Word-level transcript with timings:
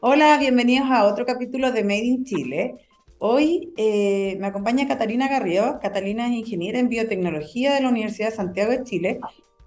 Hola, 0.00 0.38
bienvenidos 0.38 0.88
a 0.92 1.06
otro 1.06 1.26
capítulo 1.26 1.72
de 1.72 1.82
Made 1.82 2.04
in 2.04 2.24
Chile. 2.24 2.76
Hoy 3.18 3.72
eh, 3.76 4.36
me 4.38 4.46
acompaña 4.46 4.86
Catalina 4.86 5.26
Garrido. 5.26 5.80
Catalina 5.82 6.28
es 6.28 6.34
ingeniera 6.34 6.78
en 6.78 6.88
biotecnología 6.88 7.74
de 7.74 7.80
la 7.80 7.88
Universidad 7.88 8.28
de 8.30 8.36
Santiago 8.36 8.70
de 8.70 8.84
Chile. 8.84 9.18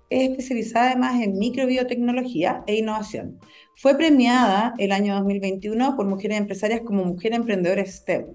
Es 0.09 0.29
especializada 0.29 0.91
además 0.91 1.21
en 1.21 1.37
microbiotecnología 1.37 2.63
e 2.65 2.75
innovación. 2.75 3.39
Fue 3.75 3.97
premiada 3.97 4.73
el 4.77 4.93
año 4.93 5.15
2021 5.15 5.97
por 5.97 6.05
mujeres 6.05 6.37
empresarias 6.37 6.79
como 6.85 7.03
Mujer 7.03 7.33
Emprendedora 7.33 7.85
STEM. 7.85 8.27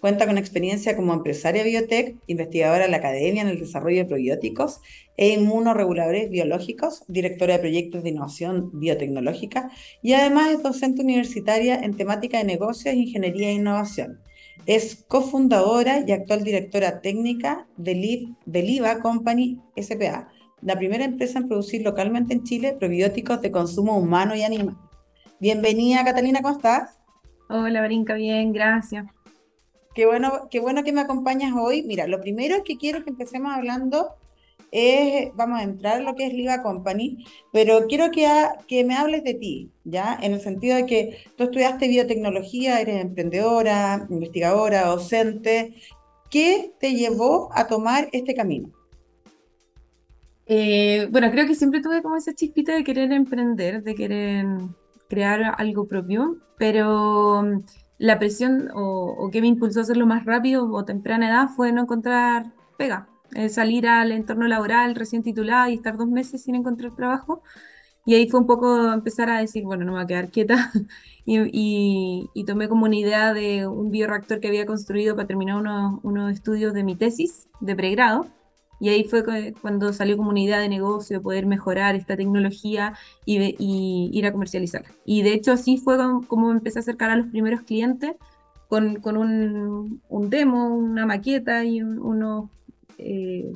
Cuenta 0.00 0.26
con 0.26 0.38
experiencia 0.38 0.94
como 0.94 1.12
empresaria 1.12 1.64
biotech, 1.64 2.16
investigadora 2.28 2.84
de 2.84 2.90
la 2.90 2.98
academia 2.98 3.42
en 3.42 3.48
el 3.48 3.58
desarrollo 3.58 3.98
de 3.98 4.04
probióticos 4.04 4.80
e 5.16 5.30
inmunoreguladores 5.30 6.30
biológicos, 6.30 7.02
directora 7.08 7.54
de 7.54 7.58
proyectos 7.58 8.04
de 8.04 8.10
innovación 8.10 8.70
biotecnológica 8.78 9.70
y 10.00 10.12
además 10.12 10.50
es 10.50 10.62
docente 10.62 11.02
universitaria 11.02 11.80
en 11.80 11.96
temática 11.96 12.38
de 12.38 12.44
negocios, 12.44 12.94
ingeniería 12.94 13.48
e 13.48 13.54
innovación. 13.54 14.20
Es 14.66 15.04
cofundadora 15.08 16.04
y 16.06 16.12
actual 16.12 16.44
directora 16.44 17.00
técnica 17.00 17.66
de, 17.76 17.94
Liva 18.62 19.00
Company 19.00 19.60
SPA, 19.76 20.28
la 20.62 20.76
primera 20.76 21.04
empresa 21.04 21.40
en 21.40 21.48
producir 21.48 21.82
localmente 21.82 22.34
en 22.34 22.44
Chile 22.44 22.76
probióticos 22.78 23.40
de 23.40 23.50
consumo 23.50 23.98
humano 23.98 24.36
y 24.36 24.42
animal. 24.42 24.76
Bienvenida, 25.40 26.04
Catalina, 26.04 26.40
¿cómo 26.40 26.54
estás? 26.54 26.98
Hola, 27.48 27.82
Brinca, 27.82 28.14
bien, 28.14 28.52
gracias. 28.52 29.06
Qué 29.98 30.06
bueno, 30.06 30.46
qué 30.48 30.60
bueno 30.60 30.84
que 30.84 30.92
me 30.92 31.00
acompañas 31.00 31.54
hoy. 31.56 31.82
Mira, 31.82 32.06
lo 32.06 32.20
primero 32.20 32.62
que 32.62 32.76
quiero 32.76 33.02
que 33.02 33.10
empecemos 33.10 33.52
hablando 33.52 34.14
es, 34.70 35.34
vamos 35.34 35.58
a 35.58 35.64
entrar 35.64 35.98
en 35.98 36.06
lo 36.06 36.14
que 36.14 36.24
es 36.24 36.32
Liva 36.32 36.62
Company, 36.62 37.26
pero 37.52 37.88
quiero 37.88 38.12
que, 38.12 38.24
que 38.68 38.84
me 38.84 38.94
hables 38.94 39.24
de 39.24 39.34
ti, 39.34 39.72
¿ya? 39.82 40.16
En 40.22 40.34
el 40.34 40.40
sentido 40.40 40.76
de 40.76 40.86
que 40.86 41.18
tú 41.36 41.42
estudiaste 41.42 41.88
biotecnología, 41.88 42.80
eres 42.80 43.02
emprendedora, 43.02 44.06
investigadora, 44.08 44.86
docente. 44.86 45.74
¿Qué 46.30 46.72
te 46.78 46.94
llevó 46.94 47.50
a 47.52 47.66
tomar 47.66 48.08
este 48.12 48.36
camino? 48.36 48.70
Eh, 50.46 51.08
bueno, 51.10 51.28
creo 51.32 51.48
que 51.48 51.56
siempre 51.56 51.82
tuve 51.82 52.02
como 52.02 52.14
esa 52.14 52.32
chispita 52.36 52.72
de 52.72 52.84
querer 52.84 53.10
emprender, 53.10 53.82
de 53.82 53.96
querer 53.96 54.46
crear 55.08 55.56
algo 55.58 55.88
propio, 55.88 56.36
pero 56.56 57.42
la 57.98 58.18
presión 58.18 58.70
o, 58.74 59.28
que 59.32 59.40
me 59.40 59.48
impulsó 59.48 59.80
a 59.80 59.82
hacerlo 59.82 60.06
más 60.06 60.24
rápido 60.24 60.70
o 60.72 60.84
temprana 60.84 61.28
edad 61.28 61.48
fue 61.48 61.72
no 61.72 61.82
encontrar 61.82 62.52
pega, 62.78 63.08
eh, 63.34 63.48
salir 63.48 63.88
al 63.88 64.12
entorno 64.12 64.46
laboral 64.48 64.94
recién 64.94 65.22
titulada 65.22 65.68
y 65.70 65.74
estar 65.74 65.96
dos 65.96 66.08
meses 66.08 66.42
sin 66.42 66.54
encontrar 66.54 66.94
trabajo. 66.94 67.42
Y 68.06 68.14
ahí 68.14 68.28
fue 68.28 68.40
un 68.40 68.46
poco 68.46 68.92
empezar 68.92 69.28
a 69.30 69.40
decir, 69.40 69.64
bueno, 69.64 69.84
no 69.84 69.92
me 69.92 69.98
voy 69.98 70.04
a 70.04 70.06
quedar 70.06 70.30
quieta. 70.30 70.72
y, 71.26 72.30
y, 72.34 72.44
tomé 72.44 72.68
como 72.68 72.86
una 72.86 72.96
idea 72.96 73.34
de 73.34 73.66
un 73.66 73.90
bioreactor 73.90 74.40
que 74.40 74.48
había 74.48 74.64
construido 74.64 75.14
para 75.14 75.28
terminar 75.28 75.56
unos, 75.58 76.00
unos 76.02 76.32
estudios 76.32 76.72
de 76.72 76.84
mi 76.84 76.96
tesis 76.96 77.48
de 77.60 77.76
pregrado. 77.76 78.26
Y 78.80 78.88
ahí 78.90 79.04
fue 79.04 79.24
cuando 79.60 79.92
salió 79.92 80.16
idea 80.36 80.58
de 80.58 80.68
negocio, 80.68 81.18
de 81.18 81.22
poder 81.22 81.46
mejorar 81.46 81.94
esta 81.94 82.16
tecnología 82.16 82.94
y, 83.24 84.10
ir 84.12 84.26
a 84.26 84.32
comercializarla. 84.32 84.90
Y 85.04 85.22
de 85.22 85.34
hecho 85.34 85.52
así 85.52 85.78
fue 85.78 85.96
como 86.26 86.50
empecé 86.50 86.78
a 86.78 86.82
acercar 86.82 87.10
a 87.10 87.16
los 87.16 87.26
primeros 87.28 87.62
clientes 87.62 88.12
con, 88.68 88.96
con 88.96 89.16
un, 89.16 90.02
un, 90.08 90.30
demo, 90.30 90.68
una 90.76 91.06
maqueta 91.06 91.64
y 91.64 91.82
unos, 91.82 92.50
eh, 92.98 93.50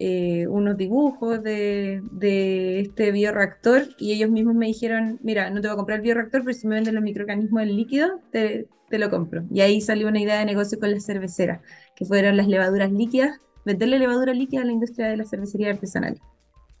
eh, 0.00 0.46
unos 0.48 0.76
dibujos 0.76 1.42
de, 1.42 2.02
de, 2.12 2.80
este 2.80 3.12
bioreactor 3.12 3.88
y 3.98 4.12
ellos 4.12 4.30
mismos 4.30 4.54
me 4.56 4.66
dijeron, 4.66 5.18
mira, 5.22 5.50
no 5.50 5.60
te 5.60 5.68
voy 5.68 5.74
a 5.74 5.76
comprar 5.76 5.98
el 5.98 6.02
bioreactor, 6.02 6.42
pero 6.44 6.56
si 6.56 6.66
me 6.66 6.74
venden 6.76 6.96
los 6.96 7.04
microorganismos 7.04 7.60
del 7.60 7.76
líquido, 7.76 8.20
te, 8.32 8.66
te 8.88 8.98
lo 8.98 9.08
compro. 9.08 9.44
Y 9.52 9.60
ahí 9.60 9.80
salió 9.80 10.08
una 10.08 10.20
idea 10.20 10.38
de 10.38 10.46
negocio 10.46 10.78
con 10.80 10.90
las 10.90 11.06
cerveceras, 11.06 11.60
que 11.94 12.04
fueron 12.04 12.36
las 12.36 12.48
levaduras 12.48 12.90
líquidas 12.90 13.40
venderle 13.68 13.98
levadura 13.98 14.32
líquida 14.32 14.62
a 14.62 14.64
la 14.64 14.72
industria 14.72 15.08
de 15.08 15.18
la 15.18 15.26
cervecería 15.26 15.70
artesanal. 15.70 16.18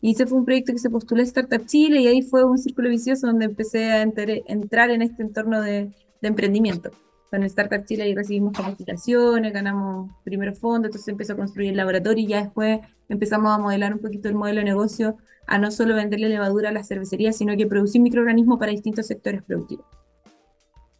Y 0.00 0.12
ese 0.12 0.26
fue 0.26 0.38
un 0.38 0.46
proyecto 0.46 0.72
que 0.72 0.78
se 0.78 0.88
postuló 0.88 1.20
a 1.20 1.24
Startup 1.24 1.64
Chile 1.66 2.00
y 2.00 2.06
ahí 2.06 2.22
fue 2.22 2.44
un 2.44 2.56
círculo 2.56 2.88
vicioso 2.88 3.26
donde 3.26 3.44
empecé 3.44 3.92
a 3.92 4.02
entrar 4.02 4.90
en 4.90 5.02
este 5.02 5.22
entorno 5.22 5.60
de, 5.60 5.92
emprendimiento. 6.22 6.90
Con 7.30 7.42
Startup 7.42 7.84
Chile 7.84 8.04
ahí 8.04 8.14
recibimos 8.14 8.54
capacitaciones, 8.54 9.52
ganamos 9.52 10.10
primeros 10.24 10.58
fondos, 10.58 10.88
entonces 10.88 11.08
empezó 11.08 11.34
a 11.34 11.36
construir 11.36 11.70
el 11.70 11.76
laboratorio 11.76 12.24
y 12.24 12.28
ya 12.28 12.42
después 12.42 12.80
empezamos 13.10 13.52
a 13.52 13.58
modelar 13.58 13.92
un 13.92 14.00
poquito 14.00 14.28
el 14.28 14.34
modelo 14.34 14.60
de 14.60 14.64
negocio 14.64 15.18
a 15.46 15.58
no 15.58 15.70
solo 15.70 15.94
venderle 15.94 16.30
levadura 16.30 16.70
a 16.70 16.72
la 16.72 16.84
cervecería, 16.84 17.32
sino 17.32 17.54
que 17.56 17.66
producir 17.66 18.00
microorganismos 18.00 18.58
para 18.58 18.72
distintos 18.72 19.06
sectores 19.06 19.42
productivos. 19.42 19.84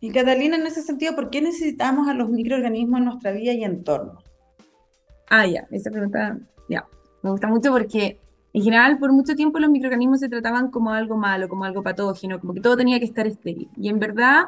Y 0.00 0.10
Catalina, 0.10 0.56
en 0.56 0.66
ese 0.66 0.82
sentido, 0.82 1.15
¿por 1.15 1.31
qué 1.31 1.41
necesitamos 1.41 2.09
a 2.09 2.15
los 2.15 2.28
microorganismos 2.28 2.98
en 2.98 3.04
nuestra 3.06 3.32
vida 3.32 3.53
y 3.53 3.65
entorno? 3.65 4.22
Ah, 5.31 5.47
ya, 5.47 5.66
esa 5.71 5.91
pregunta, 5.91 6.39
ya, 6.69 6.87
me 7.22 7.31
gusta 7.31 7.49
mucho 7.49 7.71
porque 7.71 8.21
en 8.53 8.62
general 8.62 8.99
por 8.99 9.12
mucho 9.12 9.34
tiempo 9.34 9.59
los 9.59 9.71
microorganismos 9.71 10.21
se 10.21 10.28
trataban 10.28 10.71
como 10.71 10.91
algo 10.91 11.16
malo, 11.16 11.49
como 11.49 11.65
algo 11.65 11.83
patógeno, 11.83 12.41
como 12.41 12.55
que 12.55 12.61
todo 12.61 12.77
tenía 12.77 12.99
que 12.99 13.05
estar 13.05 13.27
estéril. 13.27 13.69
Y 13.77 13.89
en 13.89 13.99
verdad, 13.99 14.47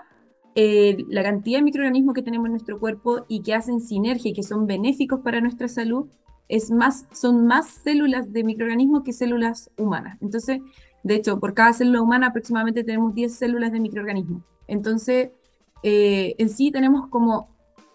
eh, 0.55 0.97
la 1.09 1.23
cantidad 1.23 1.59
de 1.59 1.63
microorganismos 1.63 2.15
que 2.15 2.23
tenemos 2.23 2.47
en 2.47 2.53
nuestro 2.53 2.81
cuerpo 2.81 3.25
y 3.29 3.43
que 3.43 3.55
hacen 3.55 3.81
sinergia 3.81 4.31
y 4.31 4.35
que 4.35 4.43
son 4.43 4.67
benéficos 4.67 5.21
para 5.21 5.41
nuestra 5.41 5.69
salud, 5.69 6.09
es 6.49 6.71
más, 6.71 7.07
son 7.13 7.47
más 7.47 7.69
células 7.69 8.33
de 8.33 8.43
microorganismos 8.43 9.03
que 9.05 9.13
células 9.13 9.71
humanas. 9.77 10.19
Entonces, 10.21 10.61
de 11.05 11.15
hecho, 11.15 11.39
por 11.39 11.55
cada 11.55 11.73
célula 11.73 12.03
humana 12.03 12.29
aproximadamente 12.29 12.83
tenemos 12.83 13.15
10 13.15 13.35
células 13.35 13.71
de 13.71 13.81
microorganismos. 13.81 14.43
Entonces, 14.67 15.31
eh, 15.83 16.35
en 16.39 16.49
sí 16.49 16.73
tenemos 16.73 17.09
como 17.09 17.50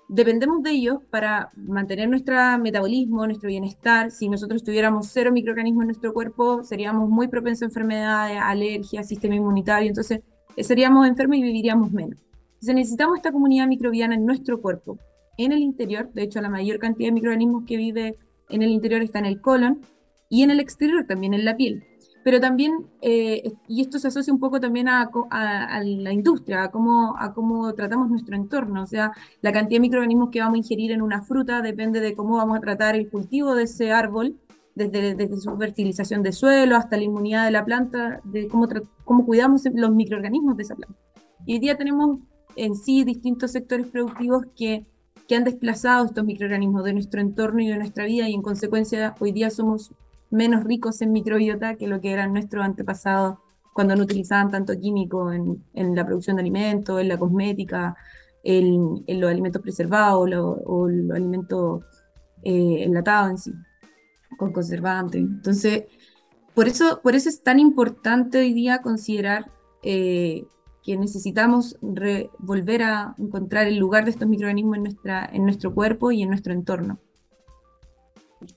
dependemos 0.07 0.61
de 0.63 0.71
ellos 0.71 0.99
para 1.09 1.49
mantener 1.55 2.09
nuestro 2.09 2.35
metabolismo, 2.59 3.25
nuestro 3.25 3.47
bienestar. 3.47 4.11
Si 4.11 4.29
nosotros 4.29 4.63
tuviéramos 4.63 5.07
cero 5.07 5.31
microorganismos 5.31 5.83
en 5.83 5.87
nuestro 5.87 6.13
cuerpo, 6.13 6.63
seríamos 6.63 7.09
muy 7.09 7.27
propensos 7.27 7.63
a 7.63 7.65
enfermedades, 7.65 8.39
alergias, 8.41 9.07
sistema 9.07 9.35
inmunitario, 9.35 9.87
entonces 9.87 10.21
eh, 10.55 10.63
seríamos 10.63 11.07
enfermos 11.07 11.37
y 11.37 11.43
viviríamos 11.43 11.91
menos. 11.91 12.19
Necesitamos 12.61 13.17
esta 13.17 13.31
comunidad 13.31 13.67
microbiana 13.67 14.15
en 14.15 14.25
nuestro 14.25 14.59
cuerpo, 14.61 14.97
en 15.37 15.51
el 15.51 15.59
interior, 15.59 16.11
de 16.13 16.23
hecho 16.23 16.41
la 16.41 16.49
mayor 16.49 16.79
cantidad 16.79 17.09
de 17.09 17.13
microorganismos 17.13 17.65
que 17.65 17.77
vive 17.77 18.15
en 18.49 18.63
el 18.63 18.69
interior 18.69 19.01
está 19.01 19.19
en 19.19 19.25
el 19.25 19.41
colon 19.41 19.81
y 20.29 20.43
en 20.43 20.51
el 20.51 20.59
exterior 20.59 21.05
también 21.05 21.33
en 21.33 21.45
la 21.45 21.57
piel 21.57 21.83
pero 22.25 22.39
también, 22.39 22.87
eh, 23.03 23.53
y 23.67 23.81
esto 23.81 23.99
se 23.99 24.07
asocia 24.07 24.33
un 24.33 24.39
poco 24.39 24.59
también 24.59 24.87
a, 24.89 25.11
la 25.83 26.11
industria, 26.11 26.63
a 26.63 26.71
cómo, 26.71 27.15
a 27.19 27.35
cómo 27.35 27.71
tratamos 27.75 28.09
nuestro 28.09 28.35
entorno, 28.35 28.81
o 28.81 28.87
sea, 28.87 29.11
la 29.41 29.51
cantidad 29.51 29.75
de 29.75 29.81
microorganismos 29.81 30.31
que 30.31 30.39
vamos 30.39 30.55
a 30.55 30.57
ingerir 30.57 30.91
en 30.91 31.03
una 31.03 31.21
fruta 31.21 31.61
depende 31.61 31.99
de 31.99 32.15
cómo 32.15 32.37
vamos 32.37 32.57
a 32.57 32.61
tratar 32.61 32.95
el 32.95 33.11
cultivo 33.11 33.53
de 33.53 33.65
ese 33.65 33.91
árbol, 33.91 34.39
desde, 34.73 35.13
desde 35.13 35.37
su 35.37 35.55
fertilización 35.55 36.23
de 36.23 36.31
suelo 36.31 36.77
hasta 36.77 36.97
la 36.97 37.03
inmunidad 37.03 37.45
de 37.45 37.51
la 37.51 37.63
planta, 37.63 38.21
de 38.23 38.47
cómo, 38.47 38.67
cómo 39.03 39.23
cuidamos 39.23 39.61
los 39.71 39.93
microorganismos 39.93 40.57
de 40.57 40.63
esa 40.63 40.73
planta. 40.73 40.97
Y 41.45 41.53
hoy 41.53 41.59
día 41.59 41.77
tenemos 41.77 42.21
en 42.55 42.73
sí 42.73 43.03
distintos 43.03 43.51
sectores 43.51 43.85
productivos 43.85 44.47
que, 44.55 44.87
que 45.27 45.35
han 45.35 45.43
desplazado 45.43 46.07
estos 46.07 46.25
microorganismos 46.25 46.85
de 46.85 46.93
nuestro 46.93 47.21
entorno 47.21 47.61
y 47.61 47.67
de 47.67 47.77
nuestra 47.77 48.05
vida 48.05 48.27
y 48.27 48.33
en 48.33 48.41
consecuencia 48.41 49.13
hoy 49.19 49.31
día 49.31 49.51
somos 49.51 49.93
menos 50.29 50.63
ricos 50.63 51.01
en 51.01 51.11
microbiota 51.11 51.75
que 51.75 51.87
lo 51.87 52.01
que 52.01 52.11
eran 52.11 52.33
nuestros 52.33 52.63
antepasados 52.63 53.37
cuando 53.73 53.95
no 53.95 54.03
utilizaban 54.03 54.51
tanto 54.51 54.79
químico 54.79 55.31
en, 55.33 55.63
en 55.73 55.95
la 55.95 56.05
producción 56.05 56.37
de 56.37 56.41
alimentos, 56.41 57.01
en 57.01 57.09
la 57.09 57.17
cosmética, 57.17 57.95
en, 58.43 59.03
en 59.07 59.19
los 59.19 59.29
alimentos 59.29 59.61
preservados 59.61 60.29
o 60.65 60.87
los 60.87 61.15
alimentos 61.15 61.83
eh, 62.43 62.83
enlatados 62.83 63.31
en 63.31 63.37
sí, 63.37 63.53
con 64.37 64.53
conservantes. 64.53 65.21
Entonces, 65.21 65.85
por 66.53 66.67
eso, 66.67 67.01
por 67.03 67.15
eso 67.15 67.27
es 67.27 67.43
tan 67.43 67.59
importante 67.59 68.37
hoy 68.37 68.53
día 68.53 68.81
considerar 68.81 69.51
eh, 69.83 70.45
que 70.83 70.95
necesitamos 70.95 71.77
volver 72.37 72.83
a 72.83 73.15
encontrar 73.17 73.67
el 73.67 73.77
lugar 73.77 74.05
de 74.05 74.11
estos 74.11 74.27
microorganismos 74.27 74.77
en, 74.77 74.83
nuestra, 74.83 75.29
en 75.33 75.43
nuestro 75.43 75.73
cuerpo 75.73 76.11
y 76.11 76.21
en 76.21 76.29
nuestro 76.29 76.53
entorno. 76.53 76.99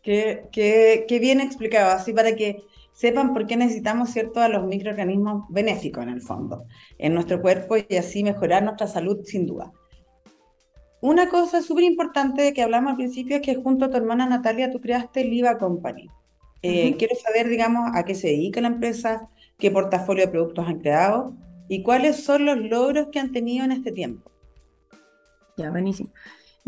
Qué, 0.02 0.48
qué, 0.52 1.18
bien 1.20 1.40
explicado, 1.40 1.90
así 1.90 2.12
para 2.12 2.34
que 2.34 2.62
sepan 2.92 3.32
por 3.32 3.46
qué 3.46 3.56
necesitamos 3.56 4.10
cierto 4.10 4.40
a 4.40 4.48
los 4.48 4.66
microorganismos 4.66 5.44
benéficos 5.48 6.02
en 6.02 6.10
el 6.10 6.20
fondo, 6.20 6.64
en 6.98 7.14
nuestro 7.14 7.40
cuerpo 7.40 7.76
y 7.76 7.96
así 7.96 8.24
mejorar 8.24 8.62
nuestra 8.62 8.86
salud 8.86 9.20
sin 9.24 9.46
duda. 9.46 9.72
Una 11.00 11.28
cosa 11.28 11.62
súper 11.62 11.84
importante 11.84 12.52
que 12.52 12.62
hablamos 12.62 12.90
al 12.90 12.96
principio 12.96 13.36
es 13.36 13.42
que 13.42 13.54
junto 13.54 13.84
a 13.84 13.90
tu 13.90 13.96
hermana 13.96 14.26
Natalia 14.26 14.70
tú 14.70 14.80
creaste 14.80 15.24
Liva 15.24 15.58
Company. 15.58 16.08
Eh, 16.62 16.96
quiero 16.98 17.14
saber, 17.14 17.48
digamos, 17.48 17.90
a 17.94 18.04
qué 18.04 18.16
se 18.16 18.28
dedica 18.28 18.60
la 18.60 18.68
empresa, 18.68 19.28
qué 19.58 19.70
portafolio 19.70 20.26
de 20.26 20.32
productos 20.32 20.66
han 20.66 20.80
creado 20.80 21.34
y 21.68 21.82
cuáles 21.82 22.24
son 22.24 22.46
los 22.46 22.58
logros 22.58 23.08
que 23.12 23.20
han 23.20 23.30
tenido 23.30 23.64
en 23.64 23.72
este 23.72 23.92
tiempo. 23.92 24.30
Ya, 25.56 25.70
buenísimo. 25.70 26.10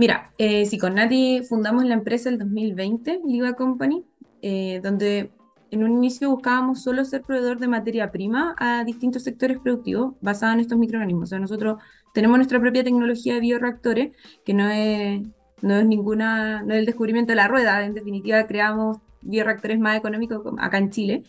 Mira, 0.01 0.33
eh, 0.39 0.65
sí, 0.65 0.79
con 0.79 0.95
Nati 0.95 1.43
fundamos 1.47 1.85
la 1.85 1.93
empresa 1.93 2.31
el 2.31 2.39
2020, 2.39 3.21
Liva 3.27 3.53
Company, 3.53 4.03
eh, 4.41 4.81
donde 4.83 5.31
en 5.71 5.85
un 5.85 5.93
inicio 5.93 6.31
buscábamos 6.31 6.83
solo 6.83 7.05
ser 7.05 7.21
proveedor 7.21 7.59
de 7.59 7.69
materia 7.69 8.11
prima 8.11 8.57
a 8.59 8.83
distintos 8.85 9.25
sectores 9.25 9.59
productivos 9.59 10.15
basados 10.23 10.55
en 10.55 10.61
estos 10.61 10.79
microorganismos. 10.79 11.25
O 11.25 11.27
sea, 11.27 11.39
nosotros 11.39 11.83
tenemos 12.15 12.39
nuestra 12.39 12.59
propia 12.59 12.83
tecnología 12.83 13.35
de 13.35 13.41
bioreactores, 13.41 14.17
que 14.43 14.55
no 14.55 14.71
es, 14.71 15.21
no 15.61 15.75
es 15.77 15.85
ninguna, 15.85 16.63
no 16.63 16.73
es 16.73 16.79
el 16.79 16.87
descubrimiento 16.87 17.33
de 17.33 17.37
la 17.37 17.49
rueda, 17.49 17.85
en 17.85 17.93
definitiva 17.93 18.47
creamos 18.47 19.01
bioreactores 19.21 19.79
más 19.81 19.99
económicos 19.99 20.41
acá 20.61 20.79
en 20.79 20.89
Chile, 20.89 21.25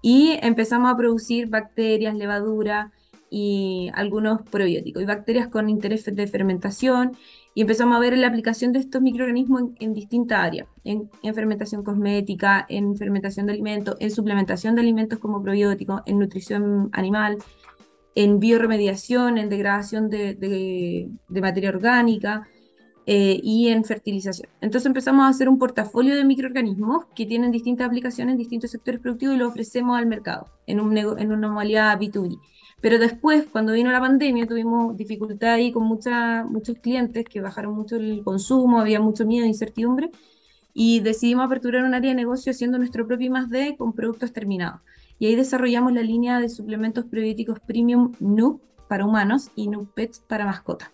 y 0.00 0.38
empezamos 0.42 0.92
a 0.92 0.96
producir 0.96 1.48
bacterias, 1.48 2.14
levadura 2.14 2.92
y 3.30 3.90
algunos 3.94 4.42
probióticos, 4.42 5.02
y 5.02 5.06
bacterias 5.06 5.48
con 5.48 5.68
interés 5.68 6.04
de 6.04 6.26
fermentación, 6.28 7.16
y 7.54 7.60
empezamos 7.60 7.96
a 7.96 8.00
ver 8.00 8.16
la 8.16 8.28
aplicación 8.28 8.72
de 8.72 8.78
estos 8.78 9.02
microorganismos 9.02 9.62
en, 9.78 9.92
distintas 9.92 10.38
áreas, 10.38 10.66
en, 10.84 11.10
fermentación 11.34 11.82
cosmética, 11.84 12.64
en 12.68 12.96
fermentación 12.96 13.46
de 13.46 13.52
alimentos, 13.52 13.96
en 14.00 14.10
suplementación 14.10 14.74
de 14.74 14.80
alimentos 14.80 15.18
como 15.18 15.42
probióticos, 15.42 16.02
en 16.06 16.18
nutrición 16.18 16.88
animal, 16.92 17.38
en 18.14 18.40
bioremediación, 18.40 19.38
en 19.38 19.48
degradación 19.48 20.08
de, 20.08 21.10
materia 21.28 21.70
orgánica 21.70 22.48
eh, 23.06 23.40
y 23.42 23.68
en 23.68 23.84
fertilización. 23.84 24.48
Entonces 24.60 24.86
empezamos 24.86 25.24
a 25.24 25.28
hacer 25.28 25.48
un 25.48 25.58
portafolio 25.58 26.14
de 26.14 26.24
microorganismos 26.24 27.06
que 27.14 27.26
tienen 27.26 27.50
distintas 27.50 27.88
aplicaciones 27.88 28.32
en 28.32 28.38
distintos 28.38 28.70
sectores 28.70 29.00
productivos 29.00 29.34
y 29.34 29.38
lo 29.38 29.48
ofrecemos 29.48 29.98
al 29.98 30.06
mercado 30.06 30.46
en, 30.66 30.80
un 30.80 30.96
en 30.96 31.32
una 31.32 31.50
modalidad 31.50 31.98
B2B. 31.98 32.38
Pero 32.82 32.98
después, 32.98 33.46
cuando 33.50 33.72
vino 33.72 33.92
la 33.92 34.00
pandemia, 34.00 34.46
tuvimos 34.46 34.96
dificultad 34.96 35.54
ahí 35.54 35.70
con 35.70 35.84
mucha, 35.84 36.44
muchos 36.44 36.78
clientes 36.78 37.24
que 37.24 37.40
bajaron 37.40 37.74
mucho 37.74 37.96
el 37.96 38.22
consumo, 38.24 38.80
había 38.80 39.00
mucho 39.00 39.24
miedo 39.24 39.44
e 39.44 39.48
incertidumbre, 39.48 40.10
y 40.74 41.00
decidimos 41.00 41.46
aperturar 41.46 41.84
un 41.84 41.94
área 41.94 42.10
de 42.10 42.16
negocio 42.16 42.50
haciendo 42.50 42.78
nuestro 42.78 43.06
propio 43.06 43.32
I+D 43.36 43.76
con 43.76 43.92
productos 43.92 44.32
terminados. 44.32 44.80
Y 45.18 45.26
ahí 45.26 45.36
desarrollamos 45.36 45.92
la 45.92 46.02
línea 46.02 46.40
de 46.40 46.48
suplementos 46.48 47.04
probióticos 47.04 47.60
premium 47.60 48.14
NUP 48.18 48.60
para 48.88 49.06
humanos 49.06 49.50
y 49.54 49.68
NUP 49.68 49.92
Pets 49.94 50.20
para 50.26 50.44
mascotas. 50.44 50.90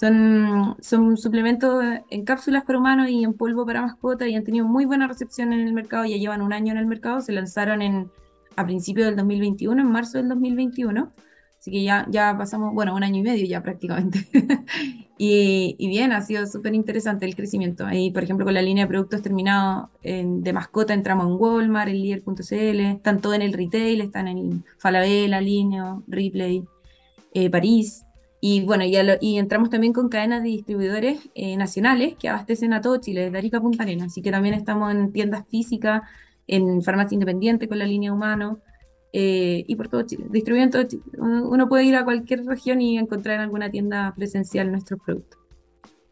Son, 0.00 0.76
son 0.80 1.18
suplementos 1.18 1.84
en 2.08 2.24
cápsulas 2.24 2.64
para 2.64 2.78
humanos 2.78 3.10
y 3.10 3.22
en 3.22 3.34
polvo 3.34 3.66
para 3.66 3.82
mascotas 3.82 4.28
y 4.28 4.34
han 4.34 4.44
tenido 4.44 4.66
muy 4.66 4.86
buena 4.86 5.06
recepción 5.06 5.52
en 5.52 5.60
el 5.60 5.74
mercado, 5.74 6.06
ya 6.06 6.16
llevan 6.16 6.40
un 6.40 6.54
año 6.54 6.72
en 6.72 6.78
el 6.78 6.86
mercado, 6.86 7.20
se 7.20 7.32
lanzaron 7.32 7.82
en 7.82 8.10
a 8.56 8.64
principios 8.64 9.08
del 9.08 9.16
2021, 9.16 9.78
en 9.78 9.90
marzo 9.90 10.16
del 10.16 10.30
2021. 10.30 11.12
Así 11.58 11.70
que 11.70 11.82
ya, 11.84 12.06
ya 12.08 12.34
pasamos, 12.38 12.72
bueno, 12.72 12.94
un 12.94 13.04
año 13.04 13.18
y 13.18 13.22
medio 13.22 13.46
ya 13.46 13.62
prácticamente. 13.62 14.26
y, 15.18 15.76
y, 15.78 15.88
bien, 15.88 16.12
ha 16.12 16.22
sido 16.22 16.46
súper 16.46 16.74
interesante 16.74 17.26
el 17.26 17.36
crecimiento. 17.36 17.84
Ahí, 17.84 18.10
por 18.10 18.22
ejemplo, 18.22 18.46
con 18.46 18.54
la 18.54 18.62
línea 18.62 18.84
de 18.84 18.88
productos 18.88 19.20
terminados 19.20 19.90
de 20.02 20.52
mascota 20.54 20.94
entramos 20.94 21.26
en 21.26 21.34
Walmart, 21.38 21.90
en 21.90 22.00
Leader.cl, 22.00 22.80
están 22.80 23.20
todos 23.20 23.36
en 23.36 23.42
el 23.42 23.52
retail, 23.52 24.00
están 24.00 24.28
en 24.28 24.64
Falabella, 24.78 25.42
Lineo, 25.42 26.02
Ripley, 26.08 26.64
eh, 27.34 27.50
París. 27.50 28.06
Y 28.40 28.64
bueno, 28.64 28.84
y 28.84 29.36
entramos 29.38 29.68
también 29.68 29.92
con 29.92 30.08
cadenas 30.08 30.42
de 30.42 30.48
distribuidores 30.48 31.28
eh, 31.34 31.56
nacionales 31.56 32.14
que 32.18 32.30
abastecen 32.30 32.72
a 32.72 32.80
todo 32.80 32.96
Chile, 32.96 33.24
desde 33.24 33.36
Arica 33.36 33.58
a 33.58 33.60
Punta 33.60 33.82
Arenas. 33.82 34.08
Así 34.08 34.22
que 34.22 34.30
también 34.30 34.54
estamos 34.54 34.90
en 34.90 35.12
tiendas 35.12 35.46
físicas, 35.48 36.02
en 36.46 36.82
farmacia 36.82 37.14
independiente 37.14 37.68
con 37.68 37.78
la 37.78 37.84
línea 37.84 38.12
humano 38.12 38.60
eh, 39.12 39.64
y 39.66 39.76
por 39.76 39.88
todo 39.88 40.02
Chile, 40.02 40.24
distribuyendo 40.30 40.78
todo 40.78 40.88
Chile. 40.88 41.02
Uno 41.18 41.68
puede 41.68 41.84
ir 41.84 41.96
a 41.96 42.04
cualquier 42.04 42.46
región 42.46 42.80
y 42.80 42.96
encontrar 42.96 43.36
en 43.36 43.42
alguna 43.42 43.70
tienda 43.70 44.14
presencial 44.16 44.70
nuestros 44.70 45.00
productos. 45.04 45.38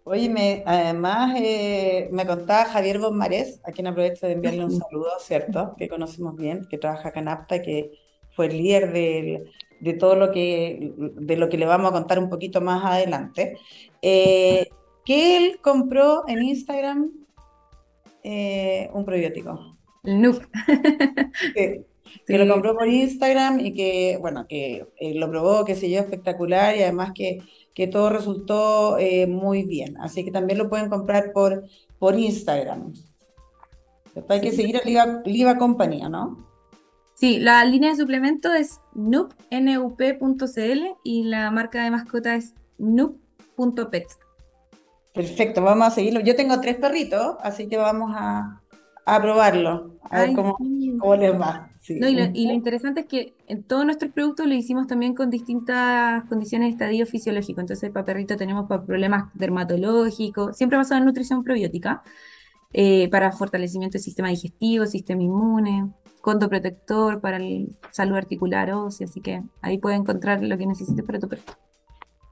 Oye, 0.04 0.28
me, 0.28 0.62
además 0.66 1.34
eh, 1.38 2.08
me 2.12 2.26
contaba 2.26 2.64
Javier 2.66 2.98
Bonmarés, 2.98 3.60
a 3.64 3.72
quien 3.72 3.86
aprovecho 3.86 4.26
de 4.26 4.32
enviarle 4.32 4.64
un 4.64 4.72
saludo, 4.72 5.10
¿cierto? 5.20 5.74
Que 5.76 5.88
conocemos 5.88 6.34
bien, 6.36 6.66
que 6.68 6.78
trabaja 6.78 7.08
acá 7.08 7.20
en 7.20 7.28
APTA, 7.28 7.62
que 7.62 7.92
fue 8.30 8.46
el 8.46 8.56
líder 8.56 8.92
de, 8.92 9.44
de 9.80 9.92
todo 9.94 10.16
lo 10.16 10.30
que, 10.30 10.92
de 10.96 11.36
lo 11.36 11.48
que 11.48 11.58
le 11.58 11.66
vamos 11.66 11.90
a 11.90 11.94
contar 11.94 12.18
un 12.18 12.28
poquito 12.28 12.60
más 12.60 12.84
adelante. 12.84 13.58
Eh, 14.02 14.68
que 15.04 15.36
él 15.36 15.58
compró 15.62 16.24
en 16.28 16.42
Instagram 16.42 17.10
un 18.24 19.04
probiótico. 19.04 19.78
El 20.04 20.22
Que, 22.26 22.38
lo 22.38 22.52
compró 22.52 22.74
por 22.74 22.88
Instagram 22.88 23.60
y 23.60 23.74
que, 23.74 24.16
bueno, 24.20 24.46
que 24.48 24.86
eh, 24.98 25.14
lo 25.14 25.30
probó, 25.30 25.64
que 25.64 25.74
se 25.74 25.90
yo, 25.90 26.00
espectacular 26.00 26.74
y 26.76 26.82
además 26.82 27.12
que, 27.14 27.40
que 27.74 27.86
todo 27.86 28.08
resultó 28.08 28.98
eh, 28.98 29.26
muy 29.26 29.64
bien. 29.64 29.96
Así 29.98 30.24
que 30.24 30.30
también 30.30 30.58
lo 30.58 30.70
pueden 30.70 30.88
comprar 30.88 31.32
por, 31.32 31.64
por 31.98 32.18
Instagram. 32.18 32.94
Hay 34.28 34.40
que 34.40 34.52
seguir 34.52 34.78
a 34.78 35.22
Liva, 35.24 35.58
Compañía, 35.58 36.08
¿no? 36.08 36.47
Sí, 37.18 37.40
la 37.40 37.64
línea 37.64 37.90
de 37.90 37.96
suplemento 37.96 38.54
es 38.54 38.80
nup, 38.94 39.32
y 41.02 41.24
la 41.24 41.50
marca 41.50 41.82
de 41.82 41.90
mascota 41.90 42.36
es 42.36 42.54
nup.pet. 42.78 44.06
Perfecto, 45.14 45.60
vamos 45.60 45.88
a 45.88 45.90
seguirlo. 45.90 46.20
Yo 46.20 46.36
tengo 46.36 46.60
tres 46.60 46.76
perritos, 46.76 47.34
así 47.42 47.66
que 47.66 47.76
vamos 47.76 48.12
a, 48.14 48.60
a 49.04 49.20
probarlo, 49.20 49.98
a 50.02 50.20
ver 50.20 50.32
cómo, 50.32 50.56
les 51.16 51.32
va. 51.32 51.68
y, 51.88 52.46
lo, 52.46 52.52
interesante 52.52 53.00
es 53.00 53.06
que 53.06 53.34
en 53.48 53.64
todos 53.64 53.84
nuestros 53.84 54.12
productos 54.12 54.46
lo 54.46 54.54
hicimos 54.54 54.86
también 54.86 55.16
con 55.16 55.28
distintas 55.28 56.22
condiciones 56.28 56.68
de 56.68 56.72
estadio 56.74 57.04
fisiológico. 57.04 57.60
Entonces, 57.60 57.90
para 57.90 58.06
perrito 58.06 58.36
tenemos 58.36 58.68
para 58.68 58.84
problemas 58.84 59.34
dermatológicos, 59.34 60.56
siempre 60.56 60.78
basado 60.78 61.00
en 61.00 61.06
nutrición 61.06 61.42
probiótica, 61.42 62.04
eh, 62.72 63.08
para 63.10 63.32
fortalecimiento 63.32 63.94
del 63.94 64.02
sistema 64.02 64.28
digestivo, 64.28 64.86
sistema 64.86 65.22
inmune, 65.22 65.90
condo 66.20 66.48
protector 66.48 67.20
para 67.20 67.38
el 67.38 67.76
salud 67.90 68.16
articular 68.16 68.72
ósea. 68.72 69.06
Así 69.06 69.20
que 69.20 69.42
ahí 69.62 69.78
puedes 69.78 69.98
encontrar 69.98 70.42
lo 70.42 70.56
que 70.58 70.66
necesites 70.66 71.04
para 71.04 71.18
tu 71.18 71.28
perrito. 71.28 71.54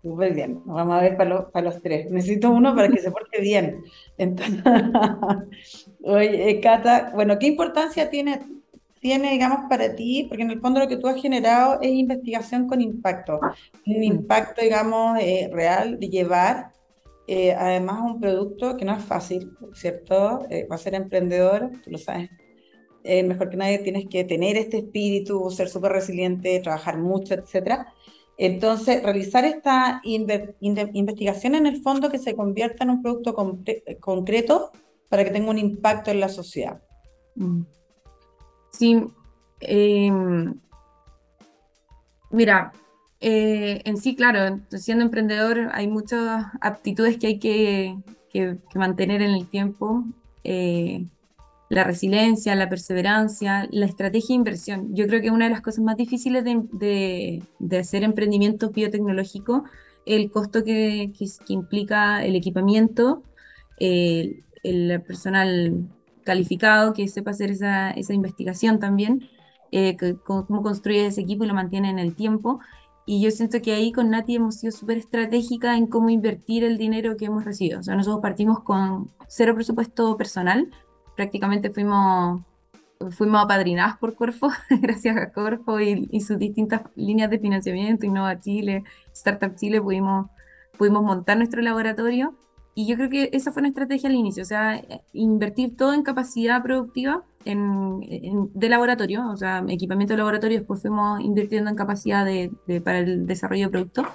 Súper 0.06 0.34
bien, 0.34 0.62
vamos 0.64 0.96
a 0.96 1.00
ver 1.00 1.16
para, 1.16 1.48
para, 1.48 1.64
los 1.64 1.82
tres. 1.82 2.08
Necesito 2.12 2.50
uno 2.50 2.76
para 2.76 2.88
que 2.88 2.98
se 2.98 3.10
porte 3.10 3.40
bien. 3.40 3.82
Entonces, 4.16 4.62
oye, 6.04 6.50
eh, 6.50 6.60
Cata, 6.60 7.10
bueno, 7.12 7.38
¿qué 7.40 7.48
importancia 7.48 8.08
tiene, 8.08 8.40
tiene, 9.00 9.32
digamos, 9.32 9.68
para 9.68 9.96
ti? 9.96 10.26
Porque 10.28 10.44
en 10.44 10.52
el 10.52 10.60
fondo 10.60 10.78
lo 10.78 10.86
que 10.86 10.96
tú 10.96 11.08
has 11.08 11.20
generado 11.20 11.80
es 11.82 11.90
investigación 11.90 12.68
con 12.68 12.80
impacto. 12.80 13.40
Un 13.84 14.04
impacto, 14.04 14.62
digamos, 14.62 15.18
eh, 15.18 15.50
real 15.52 15.98
de 15.98 16.08
llevar, 16.08 16.70
eh, 17.26 17.54
además, 17.54 18.00
un 18.00 18.20
producto 18.20 18.76
que 18.76 18.84
no 18.84 18.94
es 18.94 19.02
fácil, 19.02 19.56
¿cierto? 19.74 20.46
va 20.70 20.74
a 20.76 20.78
ser 20.78 20.94
emprendedor, 20.94 21.72
tú 21.82 21.90
lo 21.90 21.98
sabes. 21.98 22.30
Mejor 23.24 23.50
que 23.50 23.56
nadie 23.56 23.78
tienes 23.78 24.06
que 24.08 24.24
tener 24.24 24.56
este 24.56 24.78
espíritu, 24.78 25.50
ser 25.50 25.68
súper 25.68 25.92
resiliente, 25.92 26.60
trabajar 26.60 26.98
mucho, 26.98 27.34
etcétera 27.34 27.92
entonces, 28.38 29.02
realizar 29.02 29.44
esta 29.44 30.00
investigación 30.04 31.54
en 31.54 31.66
el 31.66 31.80
fondo 31.82 32.10
que 32.10 32.18
se 32.18 32.36
convierta 32.36 32.84
en 32.84 32.90
un 32.90 33.02
producto 33.02 33.34
concreto 34.00 34.72
para 35.08 35.24
que 35.24 35.30
tenga 35.30 35.50
un 35.50 35.58
impacto 35.58 36.10
en 36.10 36.20
la 36.20 36.28
sociedad. 36.28 36.82
Mm. 37.34 37.62
Sí, 38.70 39.06
em, 39.60 40.54
mira, 42.30 42.72
eh, 43.20 43.80
en 43.84 43.96
sí, 43.96 44.14
claro, 44.14 44.60
siendo 44.68 45.04
emprendedor 45.04 45.70
hay 45.72 45.88
muchas 45.88 46.46
aptitudes 46.60 47.16
que 47.16 47.26
hay 47.28 47.38
que, 47.38 47.96
mantener 48.74 49.22
en 49.22 49.30
el 49.30 49.48
tiempo. 49.48 50.04
Eh, 50.44 51.06
la 51.68 51.84
resiliencia, 51.84 52.54
la 52.54 52.68
perseverancia, 52.68 53.68
la 53.70 53.86
estrategia 53.86 54.28
de 54.28 54.34
inversión. 54.34 54.94
Yo 54.94 55.06
creo 55.06 55.20
que 55.20 55.30
una 55.30 55.46
de 55.46 55.50
las 55.50 55.62
cosas 55.62 55.82
más 55.84 55.96
difíciles 55.96 56.44
de, 56.44 57.42
hacer 57.78 58.02
emprendimiento 58.04 58.70
biotecnológico 58.70 59.64
el 60.04 60.30
costo 60.30 60.62
que, 60.62 61.12
implica 61.48 62.24
el 62.24 62.36
equipamiento, 62.36 63.22
el, 63.78 64.44
personal 65.06 65.88
calificado 66.24 66.92
que 66.92 67.08
sepa 67.08 67.32
hacer 67.32 67.50
esa, 67.50 67.94
investigación 68.10 68.78
también, 68.78 69.28
eh, 69.72 69.96
cómo 70.24 70.62
construye 70.62 71.06
ese 71.06 71.22
equipo 71.22 71.44
y 71.44 71.48
lo 71.48 71.54
mantiene 71.54 71.90
en 71.90 71.98
el 71.98 72.14
tiempo. 72.14 72.60
Y 73.08 73.22
yo 73.22 73.30
siento 73.30 73.62
que 73.62 73.72
ahí 73.72 73.92
con 73.92 74.10
Nati 74.10 74.34
hemos 74.34 74.56
sido 74.56 74.72
súper 74.72 74.98
estratégica 74.98 75.76
en 75.76 75.86
cómo 75.86 76.10
invertir 76.10 76.64
el 76.64 76.76
dinero 76.76 77.16
que 77.16 77.26
hemos 77.26 77.44
recibido. 77.44 77.78
O 77.78 77.82
sea, 77.84 77.94
nosotros 77.94 78.20
partimos 78.20 78.60
con 78.64 79.12
cero 79.28 79.54
presupuesto 79.54 80.16
personal, 80.16 80.70
prácticamente 81.16 81.70
fuimos, 81.70 82.42
fuimos 83.10 83.42
apadrinadas 83.42 83.96
por 83.98 84.14
Corfo, 84.14 84.50
gracias 84.80 85.16
a 85.16 85.32
Corfo 85.32 85.80
y, 85.80 86.20
sus 86.20 86.38
distintas 86.38 86.82
líneas 86.94 87.30
de 87.30 87.38
financiamiento, 87.38 88.06
Innova 88.06 88.38
Chile, 88.40 88.84
Startup 89.12 89.54
Chile, 89.56 89.80
pudimos, 89.80 90.30
pudimos 90.78 91.02
montar 91.02 91.36
nuestro 91.38 91.62
laboratorio. 91.62 92.36
Y 92.78 92.86
yo 92.86 92.96
creo 92.96 93.08
que 93.08 93.30
esa 93.32 93.52
fue 93.52 93.62
nuestra 93.62 93.84
estrategia 93.84 94.10
al 94.10 94.16
inicio, 94.16 94.42
o 94.42 94.46
sea, 94.46 94.82
invertir 95.14 95.78
todo 95.78 95.94
en 95.94 96.02
capacidad 96.02 96.62
productiva 96.62 97.24
en, 97.46 98.00
de 98.52 98.68
laboratorio, 98.68 99.30
o 99.30 99.36
sea, 99.36 99.64
equipamiento 99.68 100.12
de 100.12 100.18
laboratorio, 100.18 100.58
después 100.58 100.82
fuimos 100.82 101.20
invirtiendo 101.22 101.70
en 101.70 101.76
capacidad 101.76 102.26
de, 102.26 102.50
para 102.84 102.98
el 102.98 103.26
desarrollo 103.26 103.66
de 103.66 103.70
productos. 103.70 104.06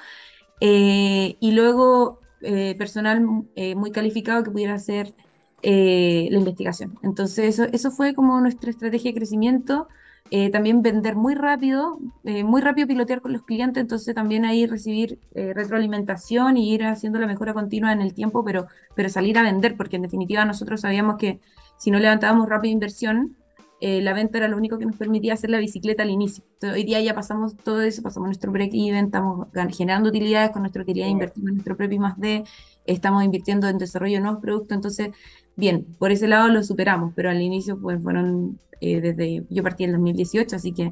Eh, 0.59 1.37
y 1.39 1.51
luego 1.53 2.19
eh, 2.41 2.75
personal 2.77 3.25
eh, 3.55 3.73
muy 3.73 3.91
calificado 3.91 4.43
que 4.43 4.51
pudiera 4.51 4.75
hacer 4.75 5.15
eh, 5.63 6.27
la 6.31 6.39
investigación. 6.39 6.97
Entonces, 7.03 7.59
eso, 7.59 7.69
eso 7.71 7.91
fue 7.91 8.15
como 8.15 8.39
nuestra 8.41 8.71
estrategia 8.71 9.11
de 9.11 9.17
crecimiento. 9.17 9.87
Eh, 10.31 10.49
también 10.49 10.81
vender 10.81 11.15
muy 11.15 11.35
rápido, 11.35 11.99
eh, 12.23 12.43
muy 12.43 12.61
rápido 12.61 12.87
pilotear 12.87 13.21
con 13.21 13.33
los 13.33 13.43
clientes, 13.43 13.81
entonces 13.81 14.15
también 14.15 14.45
ahí 14.45 14.65
recibir 14.65 15.19
retroalimentación 15.33 16.55
y 16.55 16.73
ir 16.73 16.85
haciendo 16.85 17.19
la 17.19 17.27
mejora 17.27 17.53
continua 17.53 17.91
en 17.91 18.01
el 18.01 18.13
tiempo, 18.13 18.43
pero, 18.45 18.67
pero 18.95 19.09
salir 19.09 19.37
a 19.37 19.43
vender, 19.43 19.75
porque 19.75 19.97
en 19.97 20.03
definitiva 20.03 20.45
nosotros 20.45 20.81
sabíamos 20.81 21.17
que 21.17 21.41
si 21.77 21.91
no 21.91 21.99
levantábamos 21.99 22.47
rápido 22.47 22.71
inversión, 22.71 23.35
la 23.81 24.13
venta 24.13 24.37
era 24.37 24.47
lo 24.47 24.57
único 24.57 24.77
que 24.77 24.85
nos 24.85 24.95
permitía 24.95 25.33
hacer 25.33 25.49
la 25.49 25.57
bicicleta 25.57 26.03
al 26.03 26.11
inicio. 26.11 26.43
hoy 26.61 26.83
día 26.83 27.01
ya 27.01 27.15
pasamos 27.15 27.57
todo 27.57 27.81
eso, 27.81 28.01
pasamos 28.01 28.27
nuestro 28.27 28.51
break-even, 28.51 29.05
estamos 29.05 29.47
generando 29.71 30.09
utilidades 30.09 30.51
con 30.51 30.61
nuestra 30.61 30.83
utilidad, 30.83 31.07
invertimos 31.07 31.49
en 31.49 31.55
nuestro 31.55 31.75
propio 31.75 31.99
más 31.99 32.17
de, 32.19 32.43
estamos 32.85 33.23
invirtiendo 33.23 33.67
en 33.67 33.77
desarrollo 33.77 34.15
de 34.15 34.21
nuevos 34.21 34.41
productos, 34.41 34.75
entonces 34.75 35.09
bien, 35.55 35.85
por 35.99 36.11
ese 36.11 36.27
lado 36.27 36.49
lo 36.49 36.63
superamos, 36.63 37.13
pero 37.15 37.29
al 37.29 37.41
inicio 37.41 37.79
pues 37.79 38.01
fueron, 38.01 38.59
eh, 38.79 39.01
desde, 39.01 39.43
yo 39.49 39.63
partí 39.63 39.83
en 39.83 39.93
2018, 39.93 40.55
así 40.55 40.73
que 40.73 40.91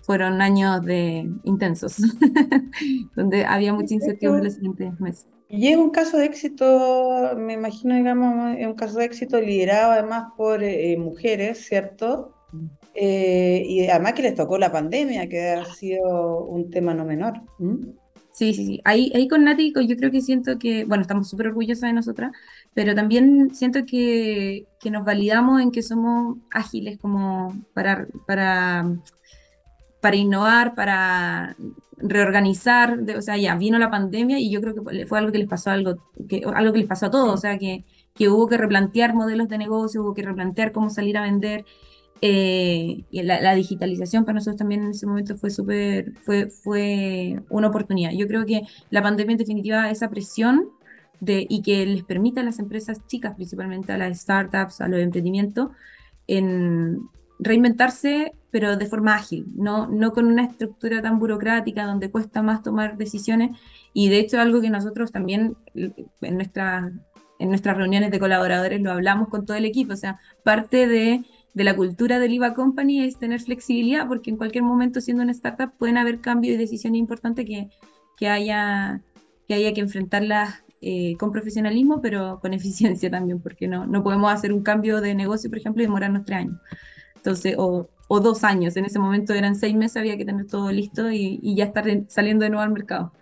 fueron 0.00 0.40
años 0.40 0.84
de 0.84 1.28
intensos, 1.44 1.96
donde 3.16 3.44
había 3.44 3.72
mucha 3.72 3.94
incertidumbre 3.94 4.44
los 4.44 4.54
siguientes 4.54 5.00
meses. 5.00 5.26
Y 5.50 5.68
es 5.68 5.76
un 5.76 5.90
caso 5.90 6.18
de 6.18 6.26
éxito, 6.26 7.32
me 7.36 7.54
imagino, 7.54 7.94
digamos, 7.94 8.56
es 8.58 8.66
un 8.66 8.74
caso 8.74 8.98
de 8.98 9.06
éxito 9.06 9.40
liderado 9.40 9.92
además 9.92 10.28
por 10.36 10.62
eh, 10.62 10.96
mujeres, 10.98 11.66
¿cierto? 11.66 12.34
Eh, 12.94 13.62
y 13.66 13.86
además 13.88 14.12
que 14.14 14.22
les 14.22 14.34
tocó 14.34 14.58
la 14.58 14.72
pandemia, 14.72 15.28
que 15.28 15.50
ha 15.50 15.64
sido 15.64 16.44
un 16.44 16.70
tema 16.70 16.92
no 16.92 17.04
menor. 17.04 17.40
Sí, 18.38 18.54
sí, 18.54 18.66
sí. 18.66 18.80
Ahí, 18.84 19.10
ahí 19.16 19.26
con 19.26 19.42
Nati 19.42 19.72
yo 19.74 19.96
creo 19.96 20.12
que 20.12 20.20
siento 20.20 20.60
que, 20.60 20.84
bueno, 20.84 21.02
estamos 21.02 21.28
súper 21.28 21.48
orgullosas 21.48 21.88
de 21.88 21.92
nosotras, 21.92 22.30
pero 22.72 22.94
también 22.94 23.52
siento 23.52 23.80
que, 23.84 24.64
que, 24.78 24.92
nos 24.92 25.04
validamos 25.04 25.60
en 25.60 25.72
que 25.72 25.82
somos 25.82 26.36
ágiles 26.52 26.98
como 27.00 27.60
para, 27.74 28.06
para, 28.28 28.86
para 30.00 30.16
innovar, 30.16 30.76
para 30.76 31.56
reorganizar, 31.96 33.00
o 33.16 33.22
sea, 33.22 33.36
ya 33.36 33.56
vino 33.56 33.76
la 33.76 33.90
pandemia 33.90 34.38
y 34.38 34.52
yo 34.52 34.60
creo 34.60 34.84
que 34.84 35.06
fue 35.06 35.18
algo 35.18 35.32
que 35.32 35.38
les 35.38 35.48
pasó 35.48 35.70
algo 35.70 35.96
que, 36.28 36.44
algo 36.54 36.72
que 36.72 36.78
les 36.78 36.88
pasó 36.88 37.06
a 37.06 37.10
todos, 37.10 37.34
o 37.34 37.38
sea, 37.38 37.58
que, 37.58 37.84
que 38.14 38.28
hubo 38.28 38.46
que 38.46 38.56
replantear 38.56 39.16
modelos 39.16 39.48
de 39.48 39.58
negocio, 39.58 40.02
hubo 40.02 40.14
que 40.14 40.22
replantear 40.22 40.70
cómo 40.70 40.90
salir 40.90 41.18
a 41.18 41.22
vender, 41.22 41.64
eh, 42.20 43.04
y 43.10 43.22
la, 43.22 43.54
digitalización 43.54 44.24
para 44.24 44.34
nosotros 44.34 44.56
también 44.56 44.82
en 44.82 44.90
ese 44.90 45.06
momento 45.06 45.36
fue 45.36 45.50
súper, 45.50 46.14
fue, 46.24 46.48
fue 46.50 47.42
una 47.48 47.68
oportunidad. 47.68 48.12
Yo 48.12 48.26
creo 48.26 48.44
que 48.44 48.62
la 48.90 49.02
pandemia 49.02 49.32
en 49.32 49.38
definitiva, 49.38 49.90
esa 49.90 50.10
presión 50.10 50.68
de, 51.20 51.46
y 51.48 51.62
que 51.62 51.86
les 51.86 52.04
permita 52.04 52.40
a 52.40 52.44
las 52.44 52.58
empresas 52.58 53.06
chicas, 53.06 53.34
principalmente 53.34 53.92
a 53.92 53.98
las 53.98 54.20
startups, 54.20 54.80
a 54.80 54.88
los 54.88 55.00
emprendimientos, 55.00 55.68
en 56.26 57.08
reinventarse, 57.38 58.32
pero 58.50 58.76
de 58.76 58.86
forma 58.86 59.14
ágil, 59.14 59.46
no, 59.54 59.86
no 59.86 60.12
con 60.12 60.26
una 60.26 60.44
estructura 60.44 61.00
tan 61.02 61.18
burocrática 61.18 61.84
donde 61.84 62.10
cuesta 62.10 62.42
más 62.42 62.62
tomar 62.62 62.96
decisiones. 62.96 63.56
Y 63.92 64.08
de 64.08 64.18
hecho, 64.18 64.40
algo 64.40 64.60
que 64.60 64.70
nosotros 64.70 65.12
también 65.12 65.56
en, 65.74 66.34
nuestra, 66.34 66.90
en 67.38 67.48
nuestras 67.48 67.76
reuniones 67.76 68.10
de 68.10 68.18
colaboradores 68.18 68.80
lo 68.80 68.90
hablamos 68.90 69.28
con 69.28 69.46
todo 69.46 69.56
el 69.56 69.64
equipo, 69.64 69.92
o 69.92 69.96
sea, 69.96 70.18
parte 70.42 70.88
de 70.88 71.24
de 71.54 71.64
la 71.64 71.74
cultura 71.74 72.18
del 72.18 72.32
IVA 72.34 72.54
Company 72.54 73.02
es 73.04 73.18
tener 73.18 73.40
flexibilidad, 73.40 74.06
porque 74.06 74.30
en 74.30 74.36
cualquier 74.36 74.64
momento, 74.64 75.00
siendo 75.00 75.22
una 75.22 75.32
startup, 75.32 75.72
pueden 75.76 75.96
haber 75.96 76.20
cambios 76.20 76.54
y 76.54 76.58
decisiones 76.58 77.00
importantes 77.00 77.46
que, 77.46 77.68
que, 78.16 78.28
haya, 78.28 79.02
que 79.46 79.54
haya 79.54 79.72
que 79.74 79.80
enfrentarlas 79.80 80.62
eh, 80.80 81.16
con 81.18 81.32
profesionalismo, 81.32 82.00
pero 82.00 82.38
con 82.40 82.54
eficiencia 82.54 83.10
también, 83.10 83.40
porque 83.40 83.66
no, 83.66 83.86
no 83.86 84.02
podemos 84.02 84.32
hacer 84.32 84.52
un 84.52 84.62
cambio 84.62 85.00
de 85.00 85.14
negocio, 85.14 85.50
por 85.50 85.58
ejemplo, 85.58 85.82
y 85.82 85.86
demorarnos 85.86 86.24
tres 86.24 86.38
años. 86.38 86.60
Entonces, 87.16 87.56
o, 87.58 87.88
o 88.06 88.20
dos 88.20 88.44
años, 88.44 88.76
en 88.76 88.84
ese 88.84 88.98
momento 88.98 89.34
eran 89.34 89.56
seis 89.56 89.74
meses, 89.74 89.96
había 89.96 90.16
que 90.16 90.24
tener 90.24 90.46
todo 90.46 90.70
listo 90.70 91.10
y, 91.10 91.40
y 91.42 91.56
ya 91.56 91.64
estar 91.64 91.84
saliendo 92.08 92.44
de 92.44 92.50
nuevo 92.50 92.62
al 92.62 92.72
mercado. 92.72 93.12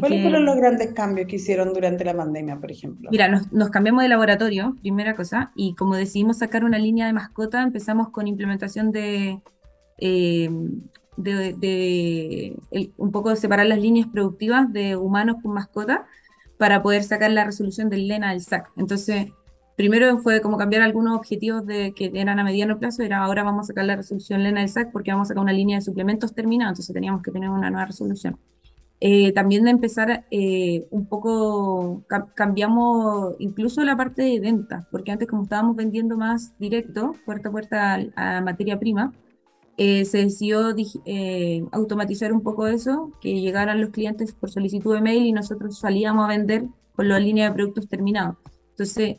¿Cuáles 0.00 0.22
fueron 0.22 0.46
los 0.46 0.56
grandes 0.56 0.94
cambios 0.94 1.28
que 1.28 1.36
hicieron 1.36 1.74
durante 1.74 2.02
la 2.02 2.16
pandemia, 2.16 2.58
por 2.58 2.70
ejemplo? 2.70 3.10
Mira, 3.10 3.28
nos, 3.28 3.68
cambiamos 3.68 4.02
de 4.02 4.08
laboratorio, 4.08 4.74
primera 4.80 5.14
cosa, 5.14 5.52
y 5.54 5.74
como 5.74 5.96
decidimos 5.96 6.38
sacar 6.38 6.64
una 6.64 6.78
línea 6.78 7.06
de 7.06 7.12
mascota, 7.12 7.62
empezamos 7.62 8.08
con 8.08 8.26
implementación 8.26 8.90
de, 8.90 9.42
eh, 9.98 10.48
de, 11.18 12.56
un 12.96 13.12
poco 13.12 13.28
de 13.28 13.36
separar 13.36 13.66
las 13.66 13.78
líneas 13.78 14.08
productivas 14.08 14.72
de 14.72 14.96
humanos 14.96 15.36
con 15.42 15.52
mascota 15.52 16.06
para 16.56 16.82
poder 16.82 17.02
sacar 17.02 17.30
la 17.32 17.44
resolución 17.44 17.90
del 17.90 18.08
LENA 18.08 18.30
del 18.30 18.40
SAC. 18.40 18.70
Entonces, 18.78 19.26
primero 19.76 20.16
fue 20.20 20.40
como 20.40 20.56
cambiar 20.56 20.80
algunos 20.80 21.18
objetivos 21.18 21.66
de, 21.66 21.92
que 21.92 22.10
eran 22.14 22.38
a 22.38 22.44
mediano 22.44 22.78
plazo, 22.78 23.02
era 23.02 23.18
ahora 23.18 23.42
vamos 23.42 23.66
a 23.66 23.68
sacar 23.68 23.84
la 23.84 23.96
resolución 23.96 24.42
LENA 24.42 24.60
del 24.60 24.70
SAC 24.70 24.90
porque 24.90 25.10
vamos 25.10 25.26
a 25.26 25.28
sacar 25.28 25.42
una 25.42 25.52
línea 25.52 25.76
de 25.76 25.82
suplementos 25.82 26.34
terminada, 26.34 26.70
entonces 26.70 26.94
teníamos 26.94 27.22
que 27.22 27.30
tener 27.30 27.50
una 27.50 27.68
nueva 27.68 27.84
resolución. 27.84 28.38
Eh, 29.00 29.32
también 29.32 29.64
de 29.64 29.70
empezar 29.70 30.24
eh, 30.30 30.86
un 30.90 31.06
poco, 31.06 32.02
cambiamos 32.34 33.34
incluso 33.38 33.84
la 33.84 33.96
parte 33.96 34.22
de 34.22 34.40
venta, 34.40 34.88
porque 34.90 35.12
antes 35.12 35.28
como 35.28 35.42
estábamos 35.42 35.76
vendiendo 35.76 36.16
más 36.16 36.58
directo, 36.58 37.14
puerta 37.26 37.50
a 37.50 37.52
puerta 37.52 37.98
a, 38.16 38.40
materia 38.40 38.78
prima, 38.78 39.12
eh, 39.76 40.06
se 40.06 40.18
decidió 40.18 40.74
automatizar 41.72 42.32
un 42.32 42.40
poco 42.42 42.66
eso, 42.66 43.12
que 43.20 43.38
llegaran 43.38 43.82
los 43.82 43.90
clientes 43.90 44.32
por 44.32 44.50
solicitud 44.50 44.94
de 44.94 45.02
mail 45.02 45.26
y 45.26 45.32
nosotros 45.32 45.78
salíamos 45.78 46.24
a 46.24 46.28
vender 46.28 46.64
con 46.94 47.08
la 47.08 47.18
línea 47.18 47.50
de 47.50 47.54
productos 47.54 47.88
terminados. 47.88 48.36
Entonces, 48.70 49.18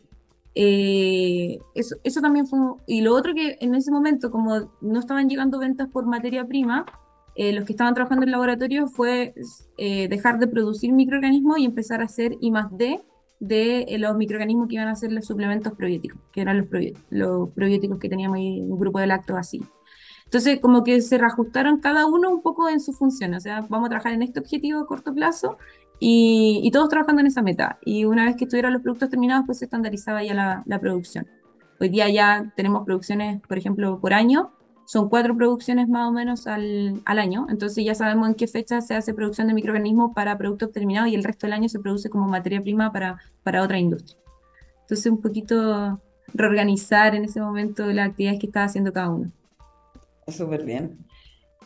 eso, 0.56 1.96
eso 2.04 2.22
también 2.22 2.48
fue... 2.48 2.60
Y 2.88 3.02
lo 3.02 3.14
otro 3.16 3.36
que 3.36 3.58
en 3.62 3.76
ese 3.76 3.92
momento, 3.92 4.32
como 4.32 4.72
no 4.82 5.00
estaban 5.00 5.30
llegando 5.30 5.60
ventas 5.60 5.88
por 5.90 6.08
materia 6.08 6.48
prima, 6.48 6.86
eh, 7.38 7.54
los 7.54 7.66
que 7.66 7.74
estaban 7.74 7.94
trabajando 7.94 8.26
en 8.26 8.32
laboratorio 8.32 8.88
fue 8.88 9.36
eh, 9.78 10.08
dejar 10.08 10.40
de 10.40 10.48
producir 10.48 10.92
microorganismos 10.92 11.60
y 11.60 11.66
empezar 11.66 12.02
a 12.02 12.06
hacer 12.06 12.36
I 12.42 12.50
más 12.50 12.76
D 12.76 13.00
de 13.40 13.82
eh, 13.82 14.00
los 14.00 14.18
microorganismos 14.18 14.68
que 14.68 14.74
iban 14.74 14.88
a 14.88 14.96
ser 14.96 15.12
los 15.12 15.28
suplementos 15.28 15.74
probióticos, 15.74 16.20
que 16.32 16.42
eran 16.42 16.58
los, 16.58 16.66
probióticos, 16.66 17.06
los 17.12 17.50
probióticos 17.52 18.00
que 18.00 18.10
teníamos 18.10 18.38
ahí, 18.38 18.60
un 18.62 18.80
grupo 18.80 19.00
de 19.00 19.14
así. 19.38 19.62
Entonces, 20.26 20.60
como 20.60 20.84
que 20.84 21.00
se 21.02 21.20
reajustaron 21.20 21.80
cada 21.80 22.08
uno 22.08 22.32
un 22.32 22.42
poco 22.42 22.70
en 22.70 22.80
su 22.80 22.92
función, 22.92 23.36
o 23.36 23.40
sea, 23.40 23.62
vamos 23.70 23.86
a 23.86 23.90
trabajar 23.90 24.14
en 24.14 24.24
este 24.24 24.40
objetivo 24.40 24.80
a 24.80 24.88
corto 24.88 25.14
plazo 25.14 25.60
y, 26.00 26.60
y 26.64 26.72
todos 26.72 26.90
trabajando 26.90 27.22
en 27.22 27.28
esa 27.28 27.44
meta. 27.44 27.78
Y 27.86 28.06
una 28.06 28.26
vez 28.26 28.36
que 28.36 28.46
estuvieran 28.46 28.74
los 28.74 28.82
productos 28.82 29.12
terminados, 29.12 29.46
pues 29.46 29.60
se 29.60 29.66
estandarizaba 29.66 30.24
ya 30.24 30.34
la, 30.34 30.64
la 30.66 30.80
producción. 30.80 31.28
Hoy 31.80 31.90
día 31.90 32.10
ya 32.10 32.52
tenemos 32.56 32.84
producciones, 32.84 33.42
por 33.48 33.60
ejemplo, 33.60 34.00
por 34.02 34.16
año, 34.16 34.57
son 34.88 35.10
cuatro 35.10 35.36
producciones 35.36 35.90
más 35.90 36.08
o 36.08 36.14
menos 36.14 36.48
al, 36.48 37.02
al, 37.04 37.20
año, 37.20 37.46
entonces 37.50 37.84
ya 37.84 37.94
sabemos 37.94 38.30
en 38.30 38.36
qué 38.36 38.48
fecha 38.48 38.80
se 38.80 38.96
hace 38.96 39.14
producción 39.14 39.50
de 39.50 39.54
microorganismos 39.54 40.14
para 40.16 40.38
productos 40.38 40.72
terminados 40.72 41.10
y 41.10 41.16
el 41.16 41.26
resto 41.26 41.46
del 41.46 41.54
año 41.56 41.68
se 41.68 41.80
produce 41.80 42.10
como 42.10 42.26
materia 42.26 42.62
prima 42.62 42.94
para, 42.94 43.18
para 43.44 43.62
otra 43.64 43.78
industria. 43.78 44.18
Entonces 44.84 45.12
un 45.12 45.20
poquito 45.20 46.00
reorganizar 46.34 47.16
en 47.16 47.26
ese 47.26 47.42
momento 47.42 47.86
las 47.88 48.08
actividades 48.08 48.40
que 48.40 48.46
estaba 48.46 48.66
haciendo 48.66 48.94
cada 48.94 49.10
uno. 49.10 49.30
Súper 50.26 50.64
bien. 50.64 50.98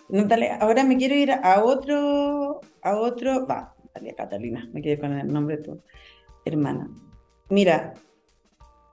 Natalia, 0.09 0.55
ahora 0.55 0.83
me 0.83 0.97
quiero 0.97 1.13
ir 1.13 1.31
a 1.31 1.63
otro, 1.63 2.61
a 2.81 2.95
otro, 2.95 3.45
va, 3.45 3.75
Catalina, 4.17 4.67
me 4.73 4.81
quedé 4.81 4.99
con 4.99 5.13
el 5.13 5.31
nombre 5.31 5.57
de 5.57 5.63
tu 5.63 5.81
hermana. 6.43 6.89
Mira, 7.49 7.93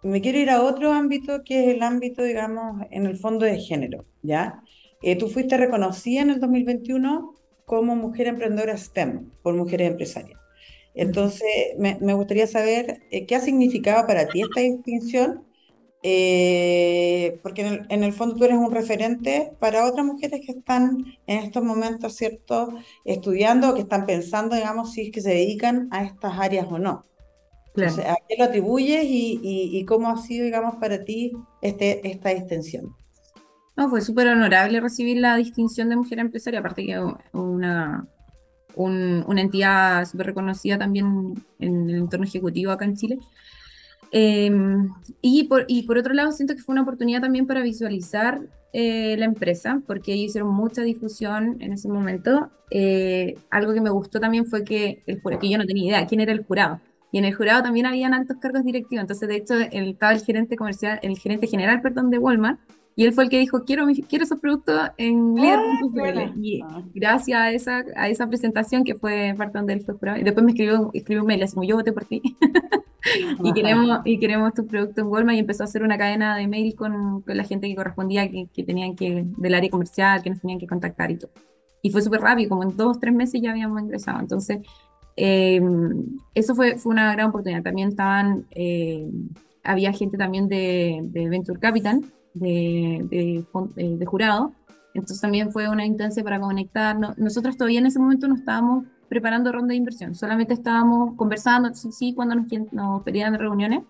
me 0.02 0.20
quiero 0.20 0.38
ir 0.38 0.50
a 0.50 0.62
otro 0.62 0.92
ámbito 0.92 1.42
que 1.44 1.64
es 1.64 1.76
el 1.76 1.82
ámbito, 1.82 2.22
digamos, 2.22 2.82
en 2.90 3.06
el 3.06 3.16
fondo 3.16 3.44
de 3.44 3.58
género, 3.58 4.04
¿ya? 4.22 4.62
Eh, 5.02 5.16
tú 5.16 5.28
fuiste 5.28 5.56
reconocida 5.56 6.22
en 6.22 6.30
el 6.30 6.40
2021 6.40 7.34
como 7.64 7.96
mujer 7.96 8.28
emprendedora 8.28 8.76
STEM 8.76 9.30
por 9.42 9.54
Mujeres 9.54 9.90
Empresarias. 9.90 10.38
Entonces, 10.94 11.48
me, 11.78 11.94
gustaría 12.14 12.46
saber 12.46 13.02
eh, 13.10 13.26
qué 13.26 13.36
ha 13.36 13.40
significado 13.40 14.06
para 14.06 14.26
ti 14.28 14.42
esta 14.42 14.60
distinción, 14.60 15.44
eh, 16.02 17.38
porque 17.42 17.62
en 17.62 17.66
el, 17.68 17.86
en 17.88 18.04
el, 18.04 18.12
fondo 18.12 18.36
tú 18.36 18.44
eres 18.44 18.56
un 18.56 18.72
referente 18.72 19.52
para 19.60 19.86
otras 19.86 20.04
mujeres 20.06 20.40
que 20.44 20.52
están 20.52 21.04
en 21.26 21.38
estos 21.38 21.62
momentos, 21.62 22.14
¿cierto?, 22.16 22.74
estudiando 23.04 23.70
o 23.70 23.74
que 23.74 23.82
están 23.82 24.06
pensando, 24.06 24.56
digamos, 24.56 24.92
si 24.92 25.02
es 25.02 25.12
que 25.12 25.20
se 25.20 25.30
dedican 25.30 25.88
a 25.92 26.04
estas 26.04 26.38
áreas 26.38 26.66
o 26.70 26.78
no. 26.78 27.04
¿A 27.86 28.16
qué 28.28 28.36
lo 28.38 28.44
atribuyes 28.44 29.04
y, 29.04 29.84
cómo 29.86 30.10
ha 30.10 30.16
sido, 30.16 30.44
digamos, 30.44 30.76
para 30.76 31.04
ti 31.04 31.32
este, 31.62 32.08
esta 32.08 32.30
distinción? 32.30 32.94
No, 33.76 33.88
fue 33.88 34.00
súper 34.00 34.28
honorable 34.28 34.80
recibir 34.80 35.18
la 35.18 35.36
distinción 35.36 35.88
de 35.88 35.96
mujer 35.96 36.18
empresaria, 36.18 36.60
aparte 36.60 36.84
que 36.84 37.00
una, 37.32 38.06
una 38.74 39.40
entidad 39.40 40.04
súper 40.04 40.26
reconocida 40.26 40.78
también 40.78 41.34
en 41.58 41.88
el 41.88 41.96
entorno 41.96 42.26
ejecutivo 42.26 42.72
acá 42.72 42.84
en 42.84 42.96
Chile. 42.96 43.18
Em, 44.10 44.88
y, 45.20 45.44
por, 45.44 45.64
y 45.68 45.82
por 45.82 45.98
otro 45.98 46.14
lado, 46.14 46.32
siento 46.32 46.54
que 46.54 46.62
fue 46.62 46.72
una 46.72 46.82
oportunidad 46.82 47.20
también 47.20 47.46
para 47.46 47.62
visualizar 47.62 48.40
eh, 48.72 49.16
la 49.18 49.24
empresa, 49.24 49.82
porque 49.86 50.12
ellos 50.12 50.30
hicieron 50.30 50.50
mucha 50.50 50.82
difusión 50.82 51.56
en 51.60 51.72
ese 51.72 51.88
momento. 51.88 52.50
Eh, 52.70 53.36
algo 53.50 53.72
que 53.72 53.80
me 53.80 53.90
gustó 53.90 54.20
también 54.20 54.46
fue 54.46 54.64
que, 54.64 55.02
el, 55.06 55.20
que 55.22 55.48
yo 55.48 55.58
no 55.58 55.66
tenía 55.66 55.88
idea 55.88 56.06
quién 56.06 56.20
era 56.20 56.32
el 56.32 56.44
jurado. 56.44 56.80
Y 57.10 57.18
en 57.18 57.24
el 57.24 57.34
jurado 57.34 57.62
también 57.62 57.86
habían 57.86 58.14
altos 58.14 58.36
cargos 58.40 58.64
directivos. 58.64 59.02
Entonces, 59.02 59.28
de 59.28 59.36
hecho, 59.36 59.54
el, 59.54 59.90
estaba 59.90 60.12
el 60.12 60.20
gerente 60.20 60.56
comercial, 60.56 60.98
el 61.02 61.18
gerente 61.18 61.46
general, 61.46 61.80
perdón, 61.80 62.10
de 62.10 62.18
Walmart, 62.18 62.60
y 62.98 63.04
él 63.04 63.12
fue 63.12 63.22
el 63.22 63.30
que 63.30 63.38
dijo, 63.38 63.64
quiero, 63.64 63.86
quiero 64.08 64.24
esos 64.24 64.40
productos 64.40 64.90
en 64.96 65.36
líder.cl. 65.36 66.36
Y 66.42 66.64
gracias 66.92 67.40
a 67.40 67.52
esa, 67.52 67.84
a 67.94 68.08
esa 68.08 68.26
presentación 68.26 68.82
que 68.82 68.96
fue 68.96 69.36
parte 69.38 69.56
donde 69.56 69.74
él 69.74 69.82
fue 69.82 69.94
jurado, 69.94 70.18
y 70.18 70.24
después 70.24 70.44
me 70.44 70.50
escribió, 70.50 70.90
escribió 70.92 71.22
un 71.22 71.28
mail, 71.28 71.44
así 71.44 71.54
como 71.54 71.62
yo 71.62 71.76
voté 71.76 71.92
por 71.92 72.06
ti. 72.06 72.20
y, 73.44 73.52
queremos, 73.52 74.00
y 74.04 74.18
queremos 74.18 74.52
tu 74.52 74.66
producto 74.66 75.00
en 75.00 75.06
Walmart 75.06 75.36
y 75.36 75.38
empezó 75.38 75.62
a 75.62 75.66
hacer 75.66 75.84
una 75.84 75.96
cadena 75.96 76.36
de 76.36 76.48
mail 76.48 76.74
con, 76.74 77.22
con 77.22 77.36
la 77.36 77.44
gente 77.44 77.68
que 77.68 77.76
correspondía, 77.76 78.28
que, 78.28 78.48
que, 78.52 78.64
tenían 78.64 78.96
que, 78.96 79.24
del 79.36 79.54
área 79.54 79.70
comercial, 79.70 80.20
que 80.20 80.30
nos 80.30 80.40
tenían 80.40 80.58
que 80.58 80.66
contactar 80.66 81.12
y 81.12 81.18
todo. 81.18 81.30
Y 81.82 81.90
fue 81.90 82.02
súper 82.02 82.20
rápido, 82.20 82.48
como 82.48 82.64
en 82.64 82.76
dos, 82.76 82.98
tres 82.98 83.14
meses 83.14 83.40
ya 83.40 83.52
habíamos 83.52 83.80
ingresado. 83.80 84.18
Entonces, 84.18 84.58
eh, 85.20 85.60
eso 86.34 86.54
fue, 86.54 86.78
fue 86.78 86.92
una 86.92 87.12
gran 87.12 87.30
oportunidad. 87.30 87.64
También 87.64 87.88
estaban, 87.88 88.46
eh, 88.52 89.10
había 89.64 89.92
gente 89.92 90.16
también 90.16 90.48
de, 90.48 91.00
de 91.02 91.28
Venture 91.28 91.58
Capital, 91.58 92.04
de, 92.34 93.04
de, 93.10 93.44
de, 93.96 94.06
jurado. 94.06 94.52
Entonces 94.94 95.20
también 95.20 95.50
fue 95.50 95.68
una 95.68 95.84
instancia 95.84 96.22
para 96.22 96.38
conectarnos. 96.38 97.18
Nosotros 97.18 97.56
todavía 97.56 97.80
en 97.80 97.86
ese 97.86 97.98
momento 97.98 98.28
no 98.28 98.36
estábamos 98.36 98.84
preparando 99.08 99.50
ronda 99.50 99.68
de 99.68 99.76
inversión, 99.76 100.14
solamente 100.14 100.52
estábamos 100.52 101.16
conversando, 101.16 101.74
sí, 101.74 102.12
cuando 102.14 102.34
nos, 102.34 102.46
nos 102.72 103.02
pedían 103.04 103.38
reuniones, 103.38 103.82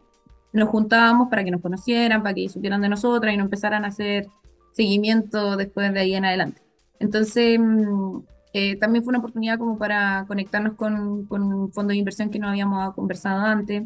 nos 0.52 0.68
juntábamos 0.68 1.28
para 1.28 1.42
que 1.42 1.50
nos 1.50 1.60
conocieran, 1.60 2.22
para 2.22 2.34
que 2.34 2.48
supieran 2.48 2.80
de 2.80 2.88
nosotras 2.88 3.34
y 3.34 3.36
nos 3.36 3.46
empezaran 3.46 3.84
a 3.84 3.88
hacer 3.88 4.28
seguimiento 4.70 5.56
después 5.56 5.92
de 5.92 6.00
ahí 6.00 6.14
en 6.14 6.24
adelante. 6.24 6.62
Entonces, 7.00 7.58
mm, 7.58 8.18
eh, 8.52 8.76
también 8.76 9.04
fue 9.04 9.10
una 9.12 9.18
oportunidad 9.18 9.58
como 9.58 9.78
para 9.78 10.24
conectarnos 10.26 10.74
con, 10.74 11.26
con, 11.26 11.42
un 11.42 11.72
fondo 11.72 11.92
de 11.92 11.98
inversión 11.98 12.30
que 12.30 12.38
no 12.38 12.48
habíamos 12.48 12.94
conversado 12.94 13.44
antes. 13.44 13.84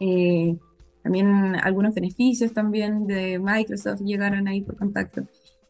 Eh, 0.00 0.56
también 1.02 1.56
algunos 1.62 1.94
beneficios 1.94 2.52
también 2.52 3.06
de 3.06 3.38
Microsoft 3.38 4.00
llegaron 4.02 4.46
ahí 4.48 4.62
por 4.62 4.76
contacto. 4.76 5.22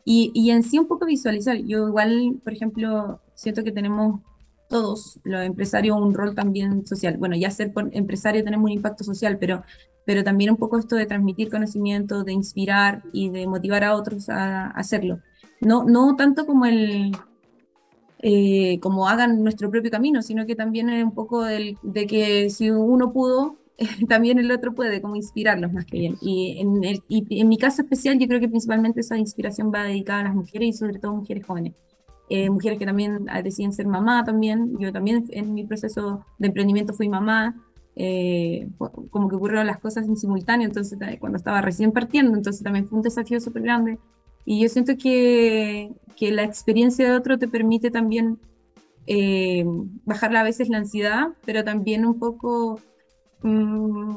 Y, 0.04 0.30
y, 0.34 0.50
en 0.50 0.62
sí 0.62 0.78
un 0.78 0.88
poco 0.88 1.06
visualizar. 1.06 1.56
Yo 1.58 1.88
igual, 1.88 2.40
por 2.42 2.52
ejemplo, 2.52 3.20
siento 3.34 3.62
que 3.62 3.72
tenemos 3.72 4.20
todos 4.72 5.20
los 5.22 5.42
empresarios 5.42 6.00
un 6.00 6.14
rol 6.14 6.34
también 6.34 6.86
social. 6.86 7.18
Bueno, 7.18 7.36
ya 7.36 7.50
ser 7.50 7.72
empresario 7.92 8.42
tenemos 8.42 8.64
un 8.64 8.72
impacto 8.72 9.04
social, 9.04 9.36
pero, 9.38 9.62
pero 10.06 10.24
también 10.24 10.50
un 10.50 10.56
poco 10.56 10.78
esto 10.78 10.96
de 10.96 11.06
transmitir 11.06 11.50
conocimiento, 11.50 12.24
de 12.24 12.32
inspirar 12.32 13.02
y 13.12 13.28
de 13.28 13.46
motivar 13.46 13.84
a 13.84 13.94
otros 13.94 14.30
a, 14.30 14.68
hacerlo. 14.68 15.20
No, 15.60 15.84
no 15.84 16.16
tanto 16.16 16.46
como 16.46 16.64
el... 16.64 17.12
Eh, 18.24 18.78
como 18.80 19.08
hagan 19.08 19.42
nuestro 19.42 19.68
propio 19.68 19.90
camino, 19.90 20.22
sino 20.22 20.46
que 20.46 20.54
también 20.54 20.88
es 20.90 21.02
un 21.02 21.12
poco 21.12 21.42
del, 21.42 21.76
de 21.82 22.06
que 22.06 22.50
si 22.50 22.70
uno 22.70 23.12
pudo, 23.12 23.56
también 24.08 24.38
el 24.38 24.50
otro 24.52 24.74
puede, 24.74 25.02
como 25.02 25.16
inspirarlos 25.16 25.72
más 25.72 25.84
que 25.86 25.98
bien. 25.98 26.16
Y 26.20 26.58
en, 26.60 26.84
el, 26.84 27.02
y 27.08 27.40
en 27.40 27.48
mi 27.48 27.58
caso 27.58 27.82
especial, 27.82 28.18
yo 28.18 28.28
creo 28.28 28.38
que 28.38 28.48
principalmente 28.48 29.00
esa 29.00 29.18
inspiración 29.18 29.72
va 29.74 29.82
dedicada 29.84 30.20
a 30.20 30.24
las 30.24 30.34
mujeres 30.34 30.68
y 30.68 30.72
sobre 30.72 31.00
todo 31.00 31.14
mujeres 31.14 31.44
jóvenes. 31.44 31.74
Eh, 32.28 32.48
mujeres 32.48 32.78
que 32.78 32.86
también 32.86 33.26
ah, 33.28 33.42
deciden 33.42 33.72
ser 33.72 33.86
mamá 33.86 34.24
también. 34.24 34.78
Yo 34.78 34.92
también 34.92 35.24
en 35.30 35.52
mi 35.52 35.64
proceso 35.64 36.24
de 36.38 36.46
emprendimiento 36.46 36.94
fui 36.94 37.08
mamá, 37.08 37.56
eh, 37.96 38.68
como 39.10 39.28
que 39.28 39.36
ocurrieron 39.36 39.66
las 39.66 39.78
cosas 39.80 40.06
en 40.06 40.16
simultáneo, 40.16 40.66
entonces 40.66 40.98
cuando 41.20 41.36
estaba 41.36 41.60
recién 41.60 41.92
partiendo, 41.92 42.34
entonces 42.34 42.62
también 42.62 42.88
fue 42.88 42.98
un 42.98 43.02
desafío 43.02 43.40
súper 43.40 43.62
grande. 43.62 43.98
Y 44.44 44.60
yo 44.60 44.68
siento 44.68 44.96
que, 44.96 45.92
que, 46.16 46.32
la 46.32 46.42
experiencia 46.42 47.08
de 47.08 47.16
otro 47.16 47.38
te 47.38 47.48
permite 47.48 47.90
también 47.90 48.38
eh, 49.06 49.64
bajar 50.04 50.34
a 50.36 50.42
veces 50.42 50.68
la 50.68 50.78
ansiedad, 50.78 51.28
pero 51.44 51.64
también 51.64 52.06
un 52.06 52.18
poco 52.18 52.80
mm, 53.42 54.16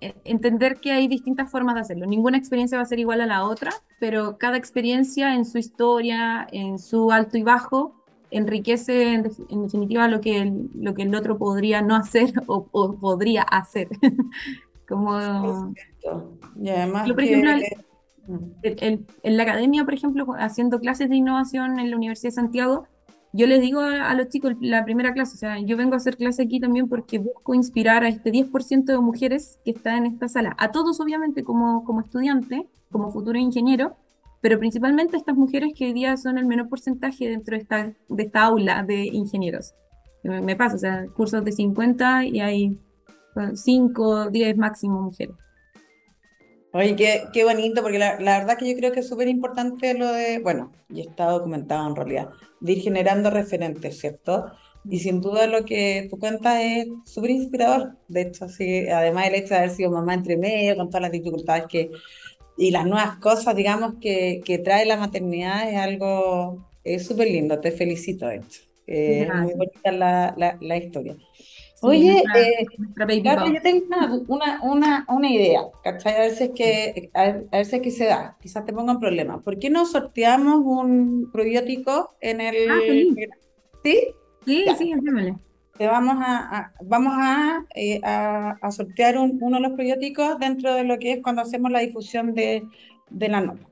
e, 0.00 0.14
entender 0.24 0.76
que 0.80 0.92
hay 0.92 1.08
distintas 1.08 1.50
formas 1.50 1.76
de 1.76 1.80
hacerlo. 1.82 2.06
Ninguna 2.06 2.38
experiencia 2.38 2.78
va 2.78 2.82
a 2.82 2.86
ser 2.86 2.98
igual 2.98 3.20
a 3.20 3.26
la 3.26 3.44
otra, 3.44 3.72
pero 4.00 4.36
cada 4.38 4.56
experiencia 4.56 5.34
en 5.34 5.44
su 5.44 5.58
historia, 5.58 6.46
en 6.52 6.78
su 6.78 7.10
alto 7.10 7.38
y 7.38 7.42
bajo, 7.42 7.94
enriquece 8.30 9.14
en, 9.14 9.22
definitiva 9.22 10.08
lo 10.08 10.20
que, 10.20 10.38
el, 10.38 10.68
lo 10.74 10.92
que 10.94 11.02
el 11.02 11.14
otro 11.14 11.38
podría 11.38 11.82
no 11.82 11.94
hacer 11.94 12.32
o, 12.46 12.96
podría 12.98 13.42
hacer. 13.42 13.88
Como... 14.88 15.72
Y 16.60 16.68
además 16.68 17.08
yo, 17.08 17.14
por 17.14 17.24
ejemplo, 17.24 17.52
en 18.62 19.36
la 19.36 19.42
academia, 19.42 19.84
por 19.84 19.94
ejemplo, 19.94 20.26
haciendo 20.38 20.80
clases 20.80 21.08
de 21.08 21.16
innovación 21.16 21.78
en 21.78 21.90
la 21.90 21.96
Universidad 21.96 22.30
de 22.30 22.34
Santiago, 22.34 22.86
yo 23.36 23.48
les 23.48 23.60
digo 23.60 23.80
a, 23.80 24.14
los 24.14 24.28
chicos 24.28 24.54
la 24.60 24.84
primera 24.84 25.12
clase, 25.12 25.34
o 25.34 25.38
sea, 25.38 25.58
yo 25.58 25.76
vengo 25.76 25.94
a 25.94 25.96
hacer 25.96 26.16
clase 26.16 26.44
aquí 26.44 26.60
también 26.60 26.88
porque 26.88 27.18
busco 27.18 27.54
inspirar 27.54 28.04
a 28.04 28.08
este 28.08 28.30
10% 28.30 28.84
de 28.84 28.98
mujeres 28.98 29.58
que 29.64 29.72
están 29.72 30.06
en 30.06 30.12
esta 30.12 30.28
sala, 30.28 30.54
a 30.56 30.70
todos 30.70 31.00
obviamente 31.00 31.42
como, 31.42 31.84
como 31.84 32.00
estudiante, 32.00 32.68
como 32.92 33.10
futuro 33.10 33.36
ingeniero, 33.36 33.96
pero 34.40 34.58
principalmente 34.60 35.16
a 35.16 35.18
estas 35.18 35.36
mujeres 35.36 35.72
que 35.76 35.86
hoy 35.86 35.92
día 35.94 36.16
son 36.16 36.38
el 36.38 36.46
menor 36.46 36.68
porcentaje 36.68 37.28
dentro 37.28 37.56
de 37.56 37.62
esta, 37.62 37.92
de 38.08 38.22
esta 38.22 38.44
aula 38.44 38.84
de 38.84 39.06
ingenieros. 39.06 39.74
Me, 40.22 40.40
me 40.40 40.54
pasa, 40.54 40.76
o 40.76 40.78
sea, 40.78 41.06
cursos 41.16 41.44
de 41.44 41.50
50 41.50 42.26
y 42.26 42.40
hay 42.40 42.78
5, 43.54 44.30
10 44.30 44.56
máximo 44.58 45.02
mujeres. 45.02 45.34
Oye, 46.74 46.96
qué, 46.96 47.22
qué 47.32 47.44
bonito, 47.44 47.82
porque 47.82 48.00
la, 48.00 48.18
la, 48.18 48.40
verdad 48.40 48.58
que 48.58 48.68
yo 48.68 48.76
creo 48.76 48.90
que 48.90 48.98
es 48.98 49.08
súper 49.08 49.28
importante 49.28 49.94
lo 49.94 50.10
de, 50.12 50.40
bueno, 50.40 50.72
y 50.88 51.02
está 51.02 51.26
documentado 51.26 51.88
en 51.88 51.94
realidad, 51.94 52.30
de 52.58 52.72
ir 52.72 52.82
generando 52.82 53.30
referentes, 53.30 54.00
¿cierto? 54.00 54.46
Y 54.84 54.98
sin 54.98 55.20
duda 55.20 55.46
lo 55.46 55.64
que 55.64 56.08
tú 56.10 56.18
cuentas 56.18 56.60
es 56.60 56.88
súper 57.04 57.30
inspirador. 57.30 57.96
De 58.08 58.22
hecho, 58.22 58.48
sí, 58.48 58.88
además 58.88 59.28
el 59.28 59.36
hecho 59.36 59.50
de 59.50 59.58
haber 59.58 59.70
sido 59.70 59.92
mamá 59.92 60.14
entre 60.14 60.36
medio, 60.36 60.74
con 60.74 60.88
todas 60.88 61.02
las 61.02 61.12
dificultades 61.12 61.66
que, 61.68 61.92
y 62.58 62.72
las 62.72 62.84
nuevas 62.86 63.18
cosas, 63.18 63.54
digamos, 63.54 63.94
que, 64.00 64.42
que 64.44 64.58
trae 64.58 64.84
la 64.84 64.96
maternidad, 64.96 65.70
es 65.70 65.76
algo, 65.76 66.68
es 66.82 67.06
súper 67.06 67.28
lindo. 67.28 67.60
Te 67.60 67.70
felicito, 67.70 68.26
de 68.26 68.36
hecho. 68.38 68.62
Eh, 68.88 69.28
es 69.28 69.32
muy 69.32 69.54
bonita 69.54 69.92
la, 69.92 70.34
la, 70.36 70.58
la 70.60 70.76
historia. 70.76 71.16
Oye, 71.82 72.22
eh, 72.34 72.66
yo 72.96 73.62
tengo 73.62 73.86
una, 74.28 74.60
una, 74.62 75.06
una, 75.08 75.30
idea, 75.30 75.62
¿cachai? 75.82 76.14
A 76.14 76.18
ver, 76.20 76.30
si 76.30 76.44
es 76.44 76.50
que, 76.50 77.10
a, 77.12 77.32
ver, 77.32 77.66
si 77.66 77.76
es 77.76 77.82
que 77.82 77.90
se 77.90 78.06
da, 78.06 78.36
quizás 78.40 78.64
te 78.64 78.72
ponga 78.72 78.92
un 78.92 79.00
problema. 79.00 79.40
¿Por 79.40 79.58
qué 79.58 79.70
no 79.70 79.84
sorteamos 79.84 80.60
un 80.64 81.30
probiótico 81.32 82.14
en 82.20 82.40
el... 82.40 82.70
Ah, 82.70 82.78
¿Sí? 83.82 84.00
Sí, 84.46 84.64
sí, 84.78 84.92
Te 85.76 85.86
vamos 85.86 86.16
a, 86.20 86.72
vamos 86.82 87.14
eh, 87.74 88.00
a, 88.02 88.56
a, 88.60 88.70
sortear 88.70 89.18
uno 89.18 89.56
de 89.56 89.62
los 89.62 89.72
probióticos 89.72 90.38
dentro 90.38 90.74
de 90.74 90.84
lo 90.84 90.98
que 90.98 91.12
es 91.12 91.22
cuando 91.22 91.42
hacemos 91.42 91.70
la 91.70 91.80
difusión 91.80 92.34
de, 92.34 92.62
de 93.10 93.28
la 93.28 93.40
nota. 93.40 93.66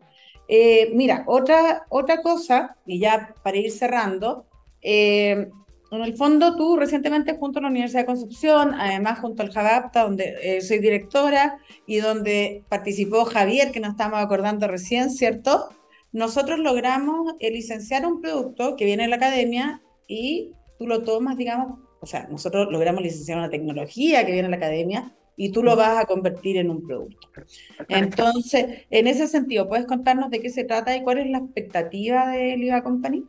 Eh, 0.49 0.91
mira, 0.95 1.25
otra, 1.27 1.87
otra 1.89 2.21
cosa, 2.21 2.77
y 2.87 2.99
ya 2.99 3.35
para 3.43 3.57
ir 3.57 3.71
cerrando, 3.71 4.47
eh, 4.83 5.51
en 5.97 6.05
el 6.05 6.15
fondo, 6.15 6.57
tú 6.57 6.77
recientemente 6.77 7.37
junto 7.37 7.59
a 7.59 7.63
la 7.63 7.69
Universidad 7.69 8.01
de 8.01 8.07
Concepción, 8.07 8.75
además 8.75 9.19
junto 9.21 9.43
al 9.43 9.53
Javapta, 9.53 10.05
donde 10.05 10.37
eh, 10.43 10.61
soy 10.63 10.79
directora 10.79 11.59
y 11.87 11.99
donde 11.99 12.65
participó 12.69 13.25
Javier, 13.25 13.73
que 13.73 13.81
nos 13.81 13.91
estamos 13.91 14.19
acordando 14.19 14.67
recién, 14.69 15.11
¿cierto? 15.11 15.69
Nosotros 16.13 16.59
logramos 16.59 17.35
eh, 17.41 17.51
licenciar 17.51 18.07
un 18.07 18.21
producto 18.21 18.77
que 18.77 18.85
viene 18.85 19.05
de 19.05 19.11
la 19.11 19.17
academia 19.17 19.83
y 20.07 20.53
tú 20.79 20.87
lo 20.87 21.03
tomas, 21.03 21.37
digamos, 21.37 21.79
o 22.01 22.07
sea, 22.07 22.27
nosotros 22.29 22.69
logramos 22.71 23.03
licenciar 23.03 23.39
una 23.39 23.51
tecnología 23.51 24.25
que 24.25 24.33
viene 24.33 24.49
de 24.49 24.51
la 24.51 24.57
academia 24.57 25.15
y 25.37 25.53
tú 25.53 25.63
lo 25.63 25.77
vas 25.77 25.99
a 25.99 26.07
convertir 26.07 26.57
en 26.57 26.71
un 26.71 26.87
producto. 26.87 27.29
Entonces, 27.89 28.87
en 28.91 29.07
ese 29.07 29.27
sentido, 29.27 29.69
¿puedes 29.69 29.87
contarnos 29.87 30.31
de 30.31 30.41
qué 30.41 30.51
se 30.51 30.65
trata 30.65 30.97
y 30.97 31.03
cuál 31.03 31.19
es 31.19 31.31
la 31.31 31.39
expectativa 31.39 32.29
de 32.29 32.57
Liva 32.57 32.83
Company? 32.83 33.25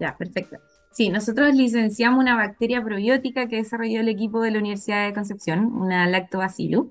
Ya, 0.00 0.16
perfecto. 0.16 0.58
Sí, 0.98 1.10
nosotros 1.10 1.54
licenciamos 1.54 2.18
una 2.18 2.34
bacteria 2.34 2.82
probiótica 2.82 3.46
que 3.46 3.54
desarrolló 3.54 4.00
el 4.00 4.08
equipo 4.08 4.40
de 4.40 4.50
la 4.50 4.58
Universidad 4.58 5.06
de 5.06 5.14
Concepción, 5.14 5.66
una 5.66 6.08
lactobacillus, 6.08 6.88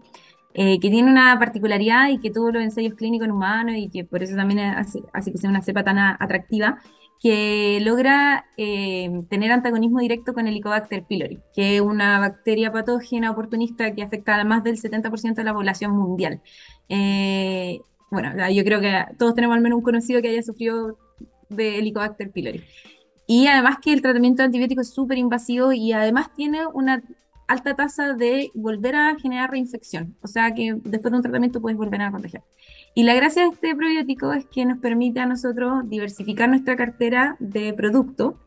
eh, 0.53 0.79
que 0.79 0.89
tiene 0.89 1.11
una 1.11 1.37
particularidad 1.37 2.07
y 2.07 2.17
que 2.19 2.31
tuvo 2.31 2.51
los 2.51 2.63
ensayos 2.63 2.93
clínicos 2.93 3.25
en 3.25 3.33
humanos 3.33 3.75
y 3.75 3.89
que 3.89 4.05
por 4.05 4.23
eso 4.23 4.37
también 4.37 4.59
hace, 4.61 5.01
que 5.25 5.37
sea 5.37 5.49
una 5.49 5.61
cepa 5.61 5.83
tan 5.83 5.97
atractiva, 5.99 6.79
que 7.19 7.79
logra 7.81 8.45
eh, 8.55 9.09
tener 9.29 9.51
antagonismo 9.51 9.99
directo 9.99 10.33
con 10.33 10.47
el 10.47 10.53
Helicobacter 10.53 11.03
pylori, 11.03 11.41
que 11.53 11.75
es 11.75 11.81
una 11.81 12.17
bacteria 12.21 12.71
patógena 12.71 13.29
oportunista 13.31 13.93
que 13.93 14.03
afecta 14.03 14.39
a 14.39 14.45
más 14.45 14.63
del 14.63 14.77
70% 14.77 15.35
de 15.35 15.43
la 15.43 15.53
población 15.53 15.91
mundial. 15.91 16.41
Eh, 16.87 17.81
bueno, 18.09 18.31
yo 18.51 18.63
creo 18.63 18.79
que 18.79 19.03
todos 19.19 19.35
tenemos 19.35 19.57
al 19.57 19.61
menos 19.61 19.79
un 19.79 19.83
conocido 19.83 20.21
que 20.21 20.29
haya 20.29 20.43
sufrido 20.43 20.97
de 21.49 21.79
Helicobacter 21.79 22.31
pylori. 22.31 22.63
Y 23.27 23.47
además 23.47 23.77
que 23.81 23.93
el 23.93 24.01
tratamiento 24.01 24.41
antibiótico 24.41 24.81
es 24.81 24.89
súper 24.89 25.17
invasivo 25.17 25.73
y 25.73 25.91
además 25.93 26.33
tiene 26.33 26.65
una 26.65 27.03
alta 27.47 27.75
tasa 27.75 28.13
de 28.13 28.51
volver 28.55 28.95
a 28.95 29.15
generar 29.19 29.51
reinfección. 29.51 30.15
O 30.21 30.27
sea 30.27 30.53
que 30.53 30.75
después 30.83 31.11
de 31.11 31.17
un 31.17 31.23
tratamiento 31.23 31.61
puedes 31.61 31.77
volver 31.77 32.01
a 32.01 32.11
contagiar. 32.11 32.43
Y 32.95 33.03
la 33.03 33.13
gracia 33.13 33.43
de 33.43 33.49
este 33.49 33.75
probiótico 33.75 34.33
es 34.33 34.45
que 34.45 34.65
nos 34.65 34.79
permite 34.79 35.19
a 35.19 35.25
nosotros 35.25 35.87
diversificar 35.89 36.49
nuestra 36.49 36.75
cartera 36.75 37.35
de 37.39 37.73
producto. 37.73 38.39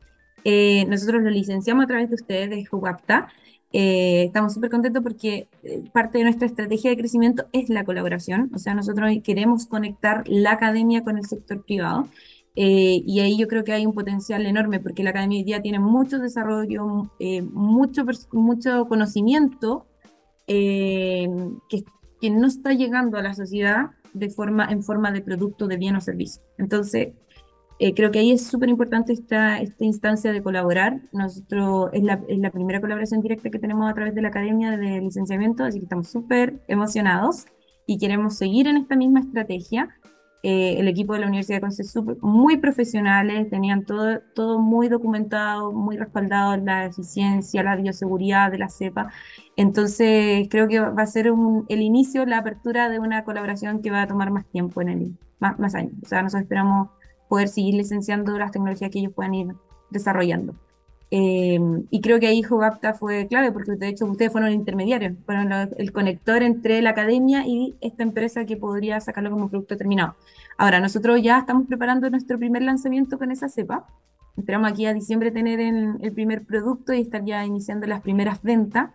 Eh, 0.45 0.87
nosotros 0.87 1.23
lo 1.23 1.31
licenciamos 1.31 1.85
a 1.85 1.87
través 1.87 2.09
de 2.09 2.16
ustedes, 2.16 2.51
de 2.51 2.64
Jugapta, 2.64 3.29
Eh, 3.73 4.25
estamos 4.25 4.53
súper 4.55 4.69
contentos 4.69 5.01
porque 5.03 5.49
eh, 5.62 5.85
parte 5.93 6.19
de 6.19 6.25
nuestra 6.25 6.47
estrategia 6.47 6.90
de 6.90 6.97
crecimiento 6.97 7.47
es 7.53 7.69
la 7.69 7.85
colaboración, 7.85 8.51
o 8.53 8.59
sea, 8.59 8.75
nosotros 8.75 9.09
queremos 9.23 9.66
conectar 9.66 10.25
la 10.27 10.53
academia 10.53 11.05
con 11.05 11.16
el 11.16 11.25
sector 11.25 11.64
privado. 11.64 12.09
Eh, 12.56 13.02
y 13.06 13.20
ahí 13.20 13.38
yo 13.38 13.46
creo 13.48 13.64
que 13.64 13.72
hay 13.72 13.86
un 13.86 13.94
potencial 13.94 14.44
enorme 14.44 14.80
porque 14.80 15.02
la 15.02 15.10
academia 15.10 15.38
hoy 15.38 15.44
día 15.44 15.62
tiene 15.62 15.78
mucho 15.78 16.18
desarrollo, 16.18 17.10
mucho, 17.52 18.04
mucho 18.32 18.86
conocimiento 18.86 19.86
que, 20.46 21.28
que 22.20 22.30
no 22.30 22.46
está 22.46 22.72
llegando 22.72 23.18
a 23.18 23.22
la 23.22 23.34
sociedad 23.34 23.90
de 24.12 24.30
forma, 24.30 24.66
en 24.70 24.82
forma 24.82 25.12
de 25.12 25.22
producto, 25.22 25.66
de 25.66 25.76
bien 25.76 25.96
o 25.96 26.00
servicio. 26.00 26.42
Entonces, 26.58 27.10
eh, 27.78 27.94
creo 27.94 28.10
que 28.10 28.18
ahí 28.18 28.32
es 28.32 28.46
súper 28.46 28.68
importante 28.68 29.12
esta, 29.12 29.58
esta 29.58 29.84
instancia 29.84 30.32
de 30.32 30.42
colaborar. 30.42 31.00
Nosotros 31.12 31.88
es 31.92 32.02
la, 32.02 32.20
es 32.28 32.38
la, 32.38 32.50
primera 32.50 32.80
colaboración 32.80 33.22
directa 33.22 33.50
que 33.50 33.58
tenemos 33.58 33.90
a 33.90 33.94
través 33.94 34.14
de 34.14 34.22
la 34.22 34.28
Academia 34.28 34.76
de 34.76 35.00
Licenciamiento, 35.00 35.64
así 35.64 35.78
que 35.78 35.84
estamos 35.84 36.08
súper 36.08 36.60
emocionados 36.68 37.46
y 37.86 37.98
queremos 37.98 38.36
seguir 38.36 38.66
en 38.66 38.76
esta 38.76 38.96
misma 38.96 39.20
estrategia. 39.20 39.88
Eh, 40.42 40.76
el 40.79 40.88
equipo 40.88 41.12
de 41.12 41.20
la 41.20 41.26
Universidad 41.26 41.59
de 41.59 41.61
Conce 41.61 41.83
muy 42.22 42.57
profesionales, 42.57 43.50
tenían 43.50 43.85
todo, 43.85 44.20
todo 44.35 44.59
muy 44.59 44.88
documentado, 44.88 45.70
muy 45.72 45.98
respaldado 45.98 46.57
la 46.57 46.87
eficiencia, 46.87 47.62
la 47.62 47.76
bioseguridad 47.76 48.50
de 48.50 48.59
la 48.59 48.70
cepa. 48.70 49.12
Entonces, 49.57 50.48
creo 50.50 50.66
que 50.66 50.81
va 50.81 51.03
a 51.03 51.07
ser 51.07 51.26
el 51.68 51.83
inicio, 51.83 52.24
la 52.24 52.38
apertura 52.38 52.88
de 52.88 52.98
una 52.98 53.24
colaboración 53.24 53.83
que 53.83 53.90
va 53.90 54.03
a 54.03 54.07
tomar 54.07 54.31
más 54.31 54.46
tiempo 54.46 54.81
en 54.81 54.88
el, 54.88 55.18
más, 55.40 55.59
más 55.59 55.74
años. 55.74 55.92
O 56.03 56.09
sea, 56.09 56.22
nosotros 56.22 56.44
esperamos 56.44 56.88
poder 57.29 57.48
seguir 57.48 57.74
licenciando 57.74 58.38
las 58.38 58.50
tecnologías 58.50 58.90
que 58.90 59.00
ellos 59.00 59.12
puedan 59.14 59.35
ir 59.35 59.55
desarrollando. 59.90 60.55
Em, 61.12 61.87
y 61.90 62.01
creo 62.01 62.20
que 62.20 62.29
ahí 62.29 62.42
Jugapta 62.42 62.94
fue 62.94 63.27
clave, 63.27 63.51
porque 63.51 63.73
de 63.73 63.88
hecho 63.88 64.07
ustedes 64.07 64.31
fueron 64.31 64.49
el 64.51 64.55
intermediario, 64.55 65.16
fueron 65.27 65.53
el 65.77 65.92
conector 65.92 66.42
entre 66.44 66.81
la 66.83 66.90
academia 66.90 67.44
y 67.46 67.77
esta 67.81 68.05
empresa 68.05 68.44
que 68.46 68.57
podría 68.57 69.01
sacarlo 69.01 69.31
como 69.31 69.49
producto 69.49 69.77
terminado. 69.77 70.14
Ahora, 70.57 70.79
nosotros 70.79 71.20
ya 71.20 71.38
estamos 71.38 71.66
preparando 71.66 72.09
nuestro 72.11 72.38
primer 72.38 72.62
lanzamiento 72.62 73.18
con 73.18 73.33
esa 73.33 73.49
cepa. 73.49 73.87
Esperamos 74.37 74.70
aquí 74.70 74.87
a 74.87 74.94
diciembre 74.94 75.33
tener 75.33 75.59
el, 75.59 76.12
primer 76.12 76.44
producto 76.46 76.92
y 76.92 77.01
estar 77.01 77.25
ya 77.25 77.44
iniciando 77.44 77.87
las 77.87 78.03
primeras 78.03 78.40
ventas. 78.42 78.90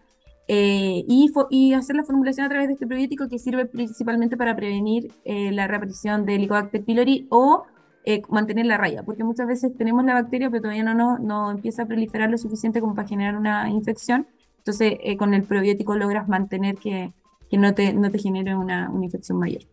Eh, 0.47 1.03
y, 1.07 1.31
y, 1.49 1.73
hacer 1.73 1.95
la 1.95 2.03
formulación 2.03 2.45
a 2.45 2.49
través 2.49 2.67
de 2.67 2.73
este 2.73 2.85
probiótico 2.85 3.27
que 3.27 3.39
sirve 3.39 3.65
principalmente 3.65 4.37
para 4.37 4.55
prevenir 4.55 5.11
eh, 5.25 5.51
la 5.51 5.67
reaparición 5.67 6.23
del 6.23 6.35
Helicobacter 6.35 6.83
pylori 6.83 7.25
o 7.29 7.63
eh, 8.07 8.21
mantener 8.29 8.67
la 8.67 8.77
raya, 8.77 9.01
porque 9.01 9.23
muchas 9.23 9.47
veces 9.47 9.75
tenemos 9.75 10.05
la 10.05 10.13
bacteria, 10.13 10.51
pero 10.51 10.61
todavía 10.61 10.83
no, 10.83 11.17
no, 11.17 11.49
empieza 11.49 11.83
a 11.83 11.85
proliferar 11.87 12.29
lo 12.29 12.37
suficiente 12.37 12.79
como 12.79 12.93
para 12.93 13.07
generar 13.07 13.35
una 13.35 13.67
infección. 13.69 14.27
Entonces, 14.59 14.97
eh, 15.01 15.17
con 15.17 15.33
el 15.33 15.41
probiótico 15.41 15.95
logras 15.95 16.27
mantener 16.27 16.75
que, 16.75 17.13
que 17.49 17.57
no, 17.57 17.73
te, 17.73 17.93
no 17.93 18.11
te 18.11 18.19
genere 18.19 18.55
una, 18.55 18.91
una 18.91 19.05
infección 19.05 19.39
mayor. 19.39 19.63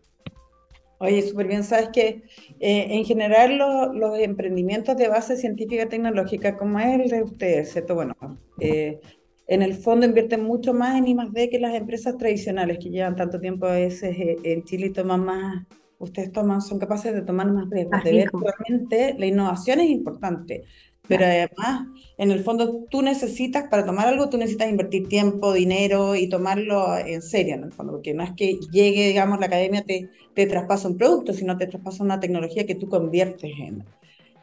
Oye, 0.97 1.21
súper 1.21 1.47
bien, 1.47 1.63
sabes 1.63 1.89
que 1.89 2.23
eh, 2.59 2.87
en 2.89 3.05
general 3.05 3.57
los 3.93 4.17
emprendimientos 4.17 4.97
de 4.97 5.09
base 5.09 5.37
científica 5.37 5.87
tecnológica, 5.87 6.57
como 6.57 6.79
es 6.79 7.01
el 7.01 7.09
de 7.09 7.21
ustedes, 7.21 7.71
¿cierto? 7.71 7.93
Bueno, 7.93 8.15
en 8.59 9.61
el 9.61 9.73
fondo 9.75 10.07
invierten 10.07 10.43
mucho 10.43 10.73
más 10.73 10.97
en 10.97 11.07
I+D 11.07 11.49
que 11.49 11.59
las 11.59 11.75
empresas 11.75 12.17
tradicionales 12.17 12.79
que 12.79 12.89
llevan 12.89 13.15
tanto 13.15 13.39
tiempo 13.39 13.67
a 13.67 13.73
veces 13.73 14.15
en 14.17 14.63
Chile 14.63 14.87
y 14.87 14.89
toman 14.91 15.23
más 15.23 15.67
ustedes 16.03 16.31
toman, 16.31 16.61
son 16.61 16.79
capaces 16.79 17.13
de 17.13 17.21
tomar 17.21 17.51
más 17.51 17.69
riesgos, 17.69 18.03
de 18.03 18.11
ver 18.11 18.29
realmente 18.31 19.15
la 19.17 19.25
innovación 19.25 19.79
es 19.79 19.89
importante, 19.89 20.63
pero 21.07 21.25
además, 21.25 21.87
en 22.17 22.31
el 22.31 22.43
fondo, 22.43 22.85
tú 22.89 23.01
necesitas, 23.01 23.67
para 23.69 23.85
tomar 23.85 24.07
algo, 24.07 24.29
tú 24.29 24.37
necesitas 24.37 24.69
invertir 24.69 25.09
tiempo, 25.09 25.51
dinero 25.51 26.15
y 26.15 26.29
tomarlo 26.29 26.97
en 26.97 27.21
serio, 27.21 27.55
en 27.55 27.63
el 27.63 27.73
fondo, 27.73 27.93
porque 27.93 28.13
no 28.13 28.23
es 28.23 28.31
que 28.31 28.57
llegue, 28.71 29.07
digamos, 29.07 29.39
la 29.39 29.47
academia 29.47 29.83
te, 29.83 30.09
te 30.33 30.45
traspasa 30.45 30.87
un 30.87 30.97
producto, 30.97 31.33
sino 31.33 31.57
te 31.57 31.67
traspasa 31.67 32.03
una 32.03 32.21
tecnología 32.21 32.65
que 32.65 32.75
tú 32.75 32.87
conviertes 32.87 33.51
en 33.59 33.83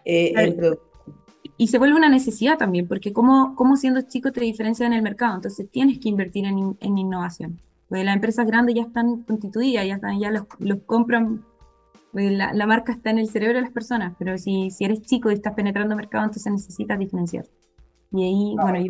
eh, 0.05 0.33
el 0.37 0.55
producto. 0.55 0.85
Y 1.57 1.68
se 1.68 1.79
vuelve 1.79 1.96
una 1.96 2.11
necesidad 2.11 2.59
también, 2.59 2.87
porque 2.87 3.12
como, 3.12 3.55
como 3.55 3.77
siendo 3.77 4.03
chico 4.03 4.31
te 4.31 4.40
diferencia 4.40 4.87
en 4.87 4.92
el 4.92 5.03
mercado, 5.03 5.37
entonces 5.37 5.66
tienes 5.70 5.99
que 5.99 6.11
invertir 6.11 6.44
en, 6.44 6.77
en 6.79 6.99
innovación. 6.99 7.59
Porque 7.88 8.05
las 8.05 8.14
empresas 8.14 8.46
grandes 8.46 8.75
ya 8.75 8.83
están 8.83 9.23
constituidas, 9.23 9.87
ya, 9.87 9.94
están, 9.94 10.20
ya 10.20 10.31
los, 10.31 10.44
los 10.59 10.79
compran 10.85 11.42
la, 12.12 12.53
la, 12.53 12.66
marca 12.66 12.92
está 12.92 13.11
en 13.11 13.18
el 13.18 13.29
cerebro 13.29 13.57
de 13.57 13.62
las 13.62 13.73
personas, 13.73 14.14
pero 14.18 14.37
si, 14.38 14.70
si 14.70 14.85
eres 14.85 15.03
chico 15.03 15.31
y 15.31 15.35
estás 15.35 15.55
penetrando 15.55 15.96
mercado, 15.96 16.25
entonces 16.25 16.53
necesitas 16.53 16.99
diferenciar. 16.99 17.44
Y 18.12 18.25
ahí, 18.25 18.55
bueno, 18.61 18.81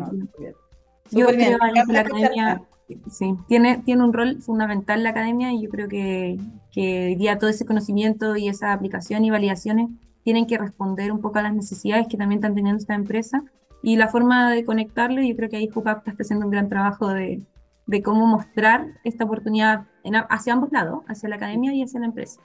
yo, 1.11 1.27
creo 1.27 1.37
que 1.37 1.57
la 1.93 1.99
academia 1.99 2.61
sí, 3.09 3.35
tiene, 3.47 3.77
tiene 3.79 4.03
un 4.03 4.13
rol 4.13 4.41
fundamental 4.41 5.03
la 5.03 5.09
academia 5.09 5.53
y 5.53 5.61
yo 5.61 5.69
creo 5.69 5.87
que, 5.87 6.39
que 6.71 7.07
hoy 7.07 7.15
día 7.15 7.37
todo 7.37 7.49
ese 7.49 7.65
conocimiento 7.65 8.35
y 8.35 8.47
esa 8.47 8.73
aplicación 8.73 9.23
y 9.23 9.29
validaciones 9.29 9.89
tienen 10.23 10.47
que 10.47 10.57
responder 10.57 11.11
un 11.11 11.19
poco 11.19 11.39
a 11.39 11.43
las 11.43 11.53
necesidades 11.53 12.07
que 12.07 12.17
también 12.17 12.39
están 12.39 12.55
teniendo 12.55 12.79
esta 12.79 12.95
empresa 12.95 13.43
y 13.83 13.95
la 13.95 14.07
forma 14.07 14.51
de 14.51 14.63
conectarlo, 14.63 15.21
yo 15.21 15.35
creo 15.35 15.49
que 15.49 15.57
ahí 15.57 15.67
Hookup 15.67 16.07
está 16.07 16.23
haciendo 16.23 16.45
un 16.45 16.51
gran 16.51 16.69
trabajo 16.69 17.09
de, 17.09 17.41
de 17.87 18.01
cómo 18.03 18.27
mostrar 18.27 18.87
esta 19.03 19.25
oportunidad 19.25 19.85
en, 20.03 20.15
hacia 20.15 20.53
ambos 20.53 20.71
lados, 20.71 21.03
hacia 21.07 21.29
la 21.29 21.35
academia 21.37 21.73
y 21.73 21.81
hacia 21.83 21.99
la 21.99 22.05
empresa. 22.07 22.39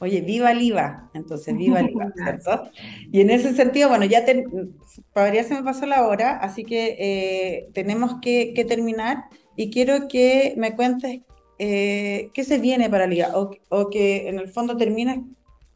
Oye, 0.00 0.22
viva 0.22 0.50
el 0.50 0.62
IVA, 0.62 1.10
entonces 1.12 1.54
viva 1.56 1.80
el 1.80 1.90
IVA, 1.90 2.12
¿cierto? 2.14 2.70
Y 3.12 3.20
en 3.20 3.30
ese 3.30 3.54
sentido, 3.54 3.90
bueno, 3.90 4.06
ya 4.06 4.24
te, 4.24 4.44
se 4.44 5.54
me 5.54 5.62
pasó 5.62 5.86
la 5.86 6.06
hora, 6.06 6.38
así 6.38 6.64
que 6.64 6.96
eh, 6.98 7.70
tenemos 7.74 8.16
que, 8.22 8.54
terminar 8.66 9.24
y 9.56 9.70
quiero 9.70 10.08
que 10.08 10.54
me 10.56 10.74
cuentes 10.74 11.20
eh, 11.58 12.30
qué 12.32 12.44
se 12.44 12.58
viene 12.58 12.88
para 12.88 13.04
el 13.04 13.12
IVA 13.12 13.30
o, 13.68 13.90
que 13.90 14.28
en 14.28 14.38
el 14.38 14.48
fondo 14.48 14.76
termines 14.76 15.20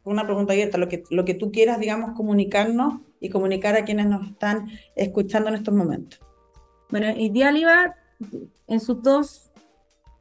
con 0.03 0.13
una 0.13 0.25
pregunta 0.25 0.53
abierta, 0.53 0.79
lo 0.79 0.87
que, 0.87 1.03
lo 1.11 1.23
que 1.23 1.35
tú 1.35 1.51
quieras, 1.51 1.79
digamos, 1.79 2.15
comunicarnos 2.15 3.01
y 3.19 3.29
comunicar 3.29 3.75
a 3.75 3.85
quienes 3.85 4.07
nos 4.07 4.27
están 4.27 4.69
escuchando 4.95 5.49
en 5.49 5.55
estos 5.55 5.73
momentos. 5.73 6.19
Bueno, 6.89 7.09
Ideal 7.17 7.57
IVA 7.57 7.95
en 8.67 8.79
sus 8.79 9.01
dos 9.01 9.51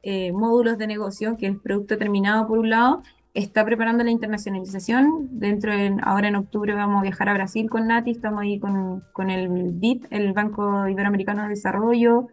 eh, 0.02 0.32
módulos 0.32 0.76
de 0.76 0.86
negocio, 0.86 1.36
que 1.38 1.46
es 1.46 1.56
producto 1.58 1.96
terminado 1.96 2.46
por 2.46 2.58
un 2.58 2.68
lado 2.68 3.02
está 3.34 3.64
preparando 3.64 4.04
la 4.04 4.10
internacionalización. 4.10 5.28
Dentro 5.38 5.72
de, 5.72 5.96
ahora 6.02 6.28
en 6.28 6.36
octubre 6.36 6.72
vamos 6.72 7.00
a 7.00 7.02
viajar 7.02 7.28
a 7.28 7.34
Brasil 7.34 7.68
con 7.68 7.88
Nati, 7.88 8.12
estamos 8.12 8.42
ahí 8.42 8.60
con, 8.60 9.30
el 9.30 9.48
BIP, 9.72 10.06
el 10.10 10.32
Banco 10.32 10.88
Iberoamericano 10.88 11.42
de 11.42 11.48
Desarrollo, 11.50 12.28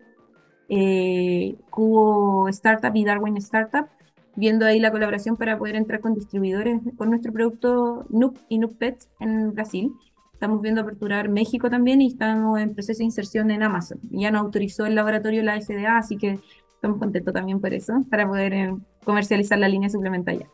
eh, 0.69 1.55
Cubo 1.71 2.47
Startup 2.49 2.95
y 2.95 3.03
Darwin 3.03 3.35
Startup, 3.37 3.87
viendo 4.35 4.65
ahí 4.65 4.79
la 4.79 4.91
colaboración 4.91 5.35
para 5.35 5.57
poder 5.57 5.75
entrar 5.75 5.99
con 5.99 6.13
distribuidores 6.13 6.79
con 6.95 7.09
nuestro 7.09 7.33
producto 7.33 8.05
NUP 8.09 8.37
y 8.47 8.59
NUPET 8.59 9.03
en 9.19 9.53
Brasil. 9.53 9.91
Estamos 10.33 10.61
viendo 10.61 10.81
aperturar 10.81 11.29
México 11.29 11.69
también 11.69 12.01
y 12.01 12.07
estamos 12.07 12.59
en 12.59 12.73
proceso 12.73 12.99
de 12.99 13.05
inserción 13.05 13.51
en 13.51 13.63
Amazon. 13.63 13.99
Ya 14.11 14.31
nos 14.31 14.41
autorizó 14.41 14.85
el 14.85 14.95
laboratorio 14.95 15.43
la 15.43 15.59
FDA, 15.59 15.97
así 15.97 16.17
que 16.17 16.39
estamos 16.73 16.97
contentos 16.97 17.33
también 17.33 17.59
por 17.59 17.73
eso, 17.73 18.05
para 18.09 18.27
poder 18.27 18.53
eh, 18.53 18.75
comercializar 19.03 19.59
la 19.59 19.67
línea 19.67 19.89
suplementaria. 19.89 20.47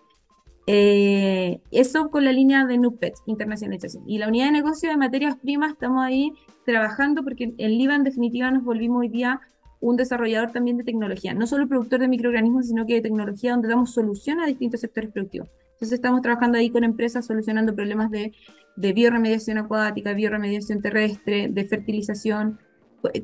Eh, 0.69 1.61
eso 1.71 2.11
con 2.11 2.25
la 2.25 2.33
línea 2.33 2.65
de 2.65 2.77
NUPET, 2.77 3.15
internacionalización. 3.25 4.03
Y 4.05 4.17
la 4.17 4.27
unidad 4.27 4.47
de 4.47 4.51
negocio 4.51 4.89
de 4.89 4.97
materias 4.97 5.37
primas, 5.37 5.71
estamos 5.71 6.03
ahí 6.03 6.33
trabajando 6.65 7.23
porque 7.23 7.53
en 7.57 7.71
LIVA 7.77 7.95
en 7.95 8.03
definitiva 8.03 8.51
nos 8.51 8.65
volvimos 8.65 8.99
hoy 8.99 9.07
día 9.07 9.39
un 9.79 9.95
desarrollador 9.95 10.51
también 10.51 10.77
de 10.77 10.83
tecnología, 10.83 11.33
no 11.33 11.47
solo 11.47 11.67
productor 11.67 12.01
de 12.01 12.09
microorganismos, 12.09 12.67
sino 12.67 12.85
que 12.85 12.95
de 12.95 13.01
tecnología 13.01 13.51
donde 13.51 13.69
damos 13.69 13.93
solución 13.93 14.41
a 14.41 14.45
distintos 14.45 14.81
sectores 14.81 15.11
productivos. 15.11 15.49
Entonces 15.73 15.93
estamos 15.93 16.21
trabajando 16.21 16.57
ahí 16.57 16.69
con 16.69 16.83
empresas 16.83 17.25
solucionando 17.25 17.73
problemas 17.73 18.11
de, 18.11 18.33
de 18.75 18.93
bioremediación 18.93 19.59
acuática, 19.59 20.13
bioremediación 20.13 20.81
terrestre, 20.81 21.47
de 21.47 21.65
fertilización, 21.65 22.59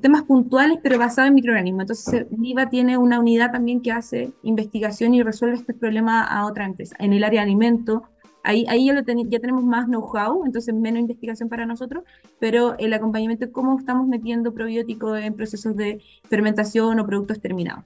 temas 0.02 0.24
puntuales, 0.24 0.80
pero 0.82 0.98
basados 0.98 1.30
en 1.30 1.36
microorganismos. 1.36 1.82
Entonces, 1.82 2.26
Viva 2.30 2.70
tiene 2.70 2.98
una 2.98 3.20
unidad 3.20 3.52
también 3.52 3.82
que 3.82 3.92
hace 3.92 4.32
investigación 4.44 5.14
y 5.14 5.24
resuelve 5.24 5.56
este 5.56 5.74
problema 5.74 6.24
a 6.24 6.46
otra 6.46 6.66
empresa. 6.66 6.96
En 7.00 7.14
el 7.14 7.24
área 7.24 7.42
de 7.42 7.48
alimento, 7.48 8.04
ahí, 8.44 8.66
ahí 8.70 8.88
ya, 8.88 9.04
ya 9.04 9.40
tenemos 9.40 9.64
más 9.64 9.86
know-how, 9.88 10.46
entonces 10.46 10.74
menos 10.74 11.00
investigación 11.00 11.50
para 11.50 11.66
nosotros, 11.66 12.04
pero 12.40 12.78
el 12.78 12.94
acompañamiento, 12.94 13.52
cómo 13.52 13.78
estamos 13.78 14.08
metiendo 14.08 14.54
probióticos 14.54 15.20
en 15.20 15.34
procesos 15.34 15.76
de 15.76 16.02
fermentación 16.30 17.00
o 17.00 17.06
productos 17.06 17.40
terminados. 17.40 17.86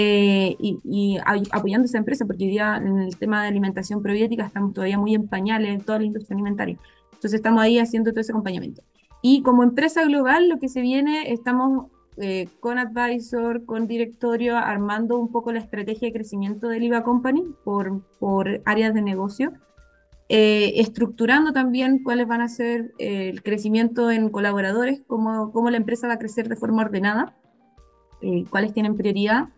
Eh, 0.00 0.54
y, 0.60 0.78
y, 0.84 1.18
apoyando 1.50 1.86
esa 1.86 1.98
empresa, 1.98 2.24
porque 2.24 2.44
hoy 2.44 2.50
día 2.50 2.76
en 2.76 2.98
el 2.98 3.16
tema 3.16 3.42
de 3.42 3.48
alimentación 3.48 4.00
probiótica 4.00 4.46
estamos 4.46 4.72
todavía 4.72 4.96
muy 4.96 5.14
en 5.14 5.26
pañales 5.26 5.70
en 5.70 5.80
toda 5.80 5.98
la 5.98 6.04
industria 6.04 6.36
alimentaria. 6.36 6.78
Entonces 7.06 7.34
estamos 7.34 7.60
ahí 7.60 7.80
haciendo 7.80 8.12
todo 8.12 8.20
ese 8.20 8.30
acompañamiento. 8.30 8.82
Y 9.22 9.42
como 9.42 9.62
empresa 9.62 10.04
global, 10.04 10.48
lo 10.48 10.58
que 10.58 10.68
se 10.68 10.80
viene, 10.80 11.32
estamos 11.32 11.86
eh, 12.18 12.48
con 12.60 12.78
advisor, 12.78 13.64
con 13.64 13.86
directorio, 13.86 14.56
armando 14.56 15.18
un 15.18 15.30
poco 15.30 15.52
la 15.52 15.60
estrategia 15.60 16.08
de 16.08 16.12
crecimiento 16.12 16.68
del 16.68 16.84
IVA 16.84 17.02
Company 17.02 17.44
por, 17.64 18.02
por 18.18 18.60
áreas 18.64 18.94
de 18.94 19.02
negocio, 19.02 19.52
eh, 20.28 20.74
estructurando 20.76 21.52
también 21.52 22.02
cuáles 22.02 22.26
van 22.28 22.42
a 22.42 22.48
ser 22.48 22.92
eh, 22.98 23.30
el 23.30 23.42
crecimiento 23.42 24.10
en 24.10 24.28
colaboradores, 24.30 25.00
cómo, 25.06 25.52
cómo 25.52 25.70
la 25.70 25.78
empresa 25.78 26.06
va 26.06 26.14
a 26.14 26.18
crecer 26.18 26.48
de 26.48 26.56
forma 26.56 26.82
ordenada. 26.82 27.34
eh, 28.20 28.44
cuáles 28.50 28.72
tienen 28.72 28.96
prioridad 28.96 29.48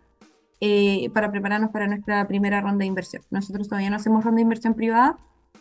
eh, 0.60 1.10
para 1.14 1.30
prepararnos 1.30 1.70
para 1.70 1.86
nuestra 1.86 2.26
primera 2.28 2.60
ronda 2.60 2.80
de 2.80 2.86
inversión. 2.86 3.22
Nosotros 3.30 3.68
todavía 3.68 3.90
no 3.90 3.96
hacemos 3.96 4.24
ronda 4.24 4.36
de 4.36 4.42
inversión 4.42 4.74
privada 4.74 5.16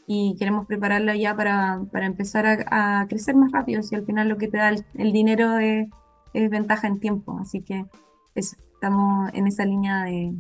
y 0.08 0.36
queremos 0.40 0.66
prepararla 0.66 1.16
ya 1.16 1.36
para, 1.36 1.82
para 1.92 2.08
empezar 2.08 2.66
a, 2.72 3.06
crecer 3.08 3.36
más 3.36 3.52
rápido, 3.52 3.84
si 3.84 3.96
al 3.96 4.06
final 4.06 4.28
lo 4.28 4.38
que 4.38 4.48
te 4.48 4.58
da 4.58 4.70
el, 4.70 5.12
dinero 5.12 5.60
es, 5.60 5.88
es, 6.34 6.50
ventaja 6.50 6.88
en 6.88 7.00
tiempo. 7.00 7.38
Así 7.40 7.62
que 7.62 7.86
estamos 8.34 9.30
en 9.34 9.46
esa 9.46 9.66
línea 9.66 10.06
de, 10.06 10.34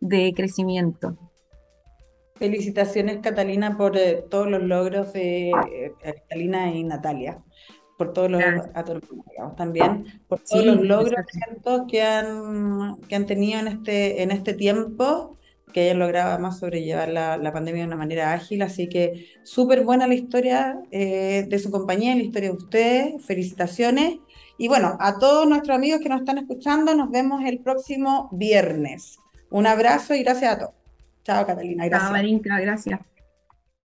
de 0.00 0.32
crecimiento. 0.34 1.16
Felicitaciones, 2.36 3.18
Catalina, 3.18 3.76
por 3.76 3.96
eh, 3.96 4.24
todos 4.30 4.48
los 4.48 4.62
logros 4.62 5.12
de 5.12 5.50
eh, 5.50 5.92
Catalina 6.00 6.72
y 6.72 6.84
Natalia, 6.84 7.42
por 7.96 8.12
todos 8.12 8.30
los 8.30 8.42
también, 9.56 10.22
por 10.28 10.38
todos 10.38 10.64
los 10.64 10.80
logros 10.80 11.26
que 11.88 12.02
han, 12.02 12.96
que 13.08 13.16
han 13.16 13.26
tenido 13.26 13.58
en 13.58 13.66
este, 13.66 14.22
en 14.22 14.30
este 14.30 14.54
tiempo, 14.54 15.37
que 15.72 15.82
hayan 15.82 15.98
logrado 15.98 16.30
además 16.30 16.58
sobrellevar 16.58 17.08
la, 17.08 17.52
pandemia 17.52 17.82
de 17.82 17.88
una 17.88 17.96
manera 17.96 18.32
ágil. 18.32 18.62
Así 18.62 18.88
que 18.88 19.26
súper 19.44 19.84
buena 19.84 20.06
la 20.06 20.14
historia 20.14 20.78
eh, 20.90 21.46
de 21.48 21.58
su 21.58 21.70
compañía, 21.70 22.14
la 22.14 22.22
historia 22.22 22.50
de 22.50 22.56
ustedes. 22.56 23.24
Felicitaciones. 23.24 24.18
Y 24.58 24.68
bueno, 24.68 24.96
a 25.00 25.18
todos 25.18 25.48
nuestros 25.48 25.76
amigos 25.76 26.00
que 26.00 26.08
nos 26.08 26.20
están 26.20 26.38
escuchando, 26.38 26.94
nos 26.94 27.10
vemos 27.10 27.44
el 27.44 27.60
próximo 27.60 28.28
viernes. 28.32 29.18
Un 29.50 29.66
abrazo 29.66 30.14
y 30.14 30.22
gracias 30.22 30.52
a 30.52 30.58
todos. 30.58 30.74
Chao, 31.24 31.46
Catalina. 31.46 31.86
Gracias. 31.86 32.08
Chao, 32.08 32.12
Marinka. 32.12 32.60
Gracias. 32.60 33.17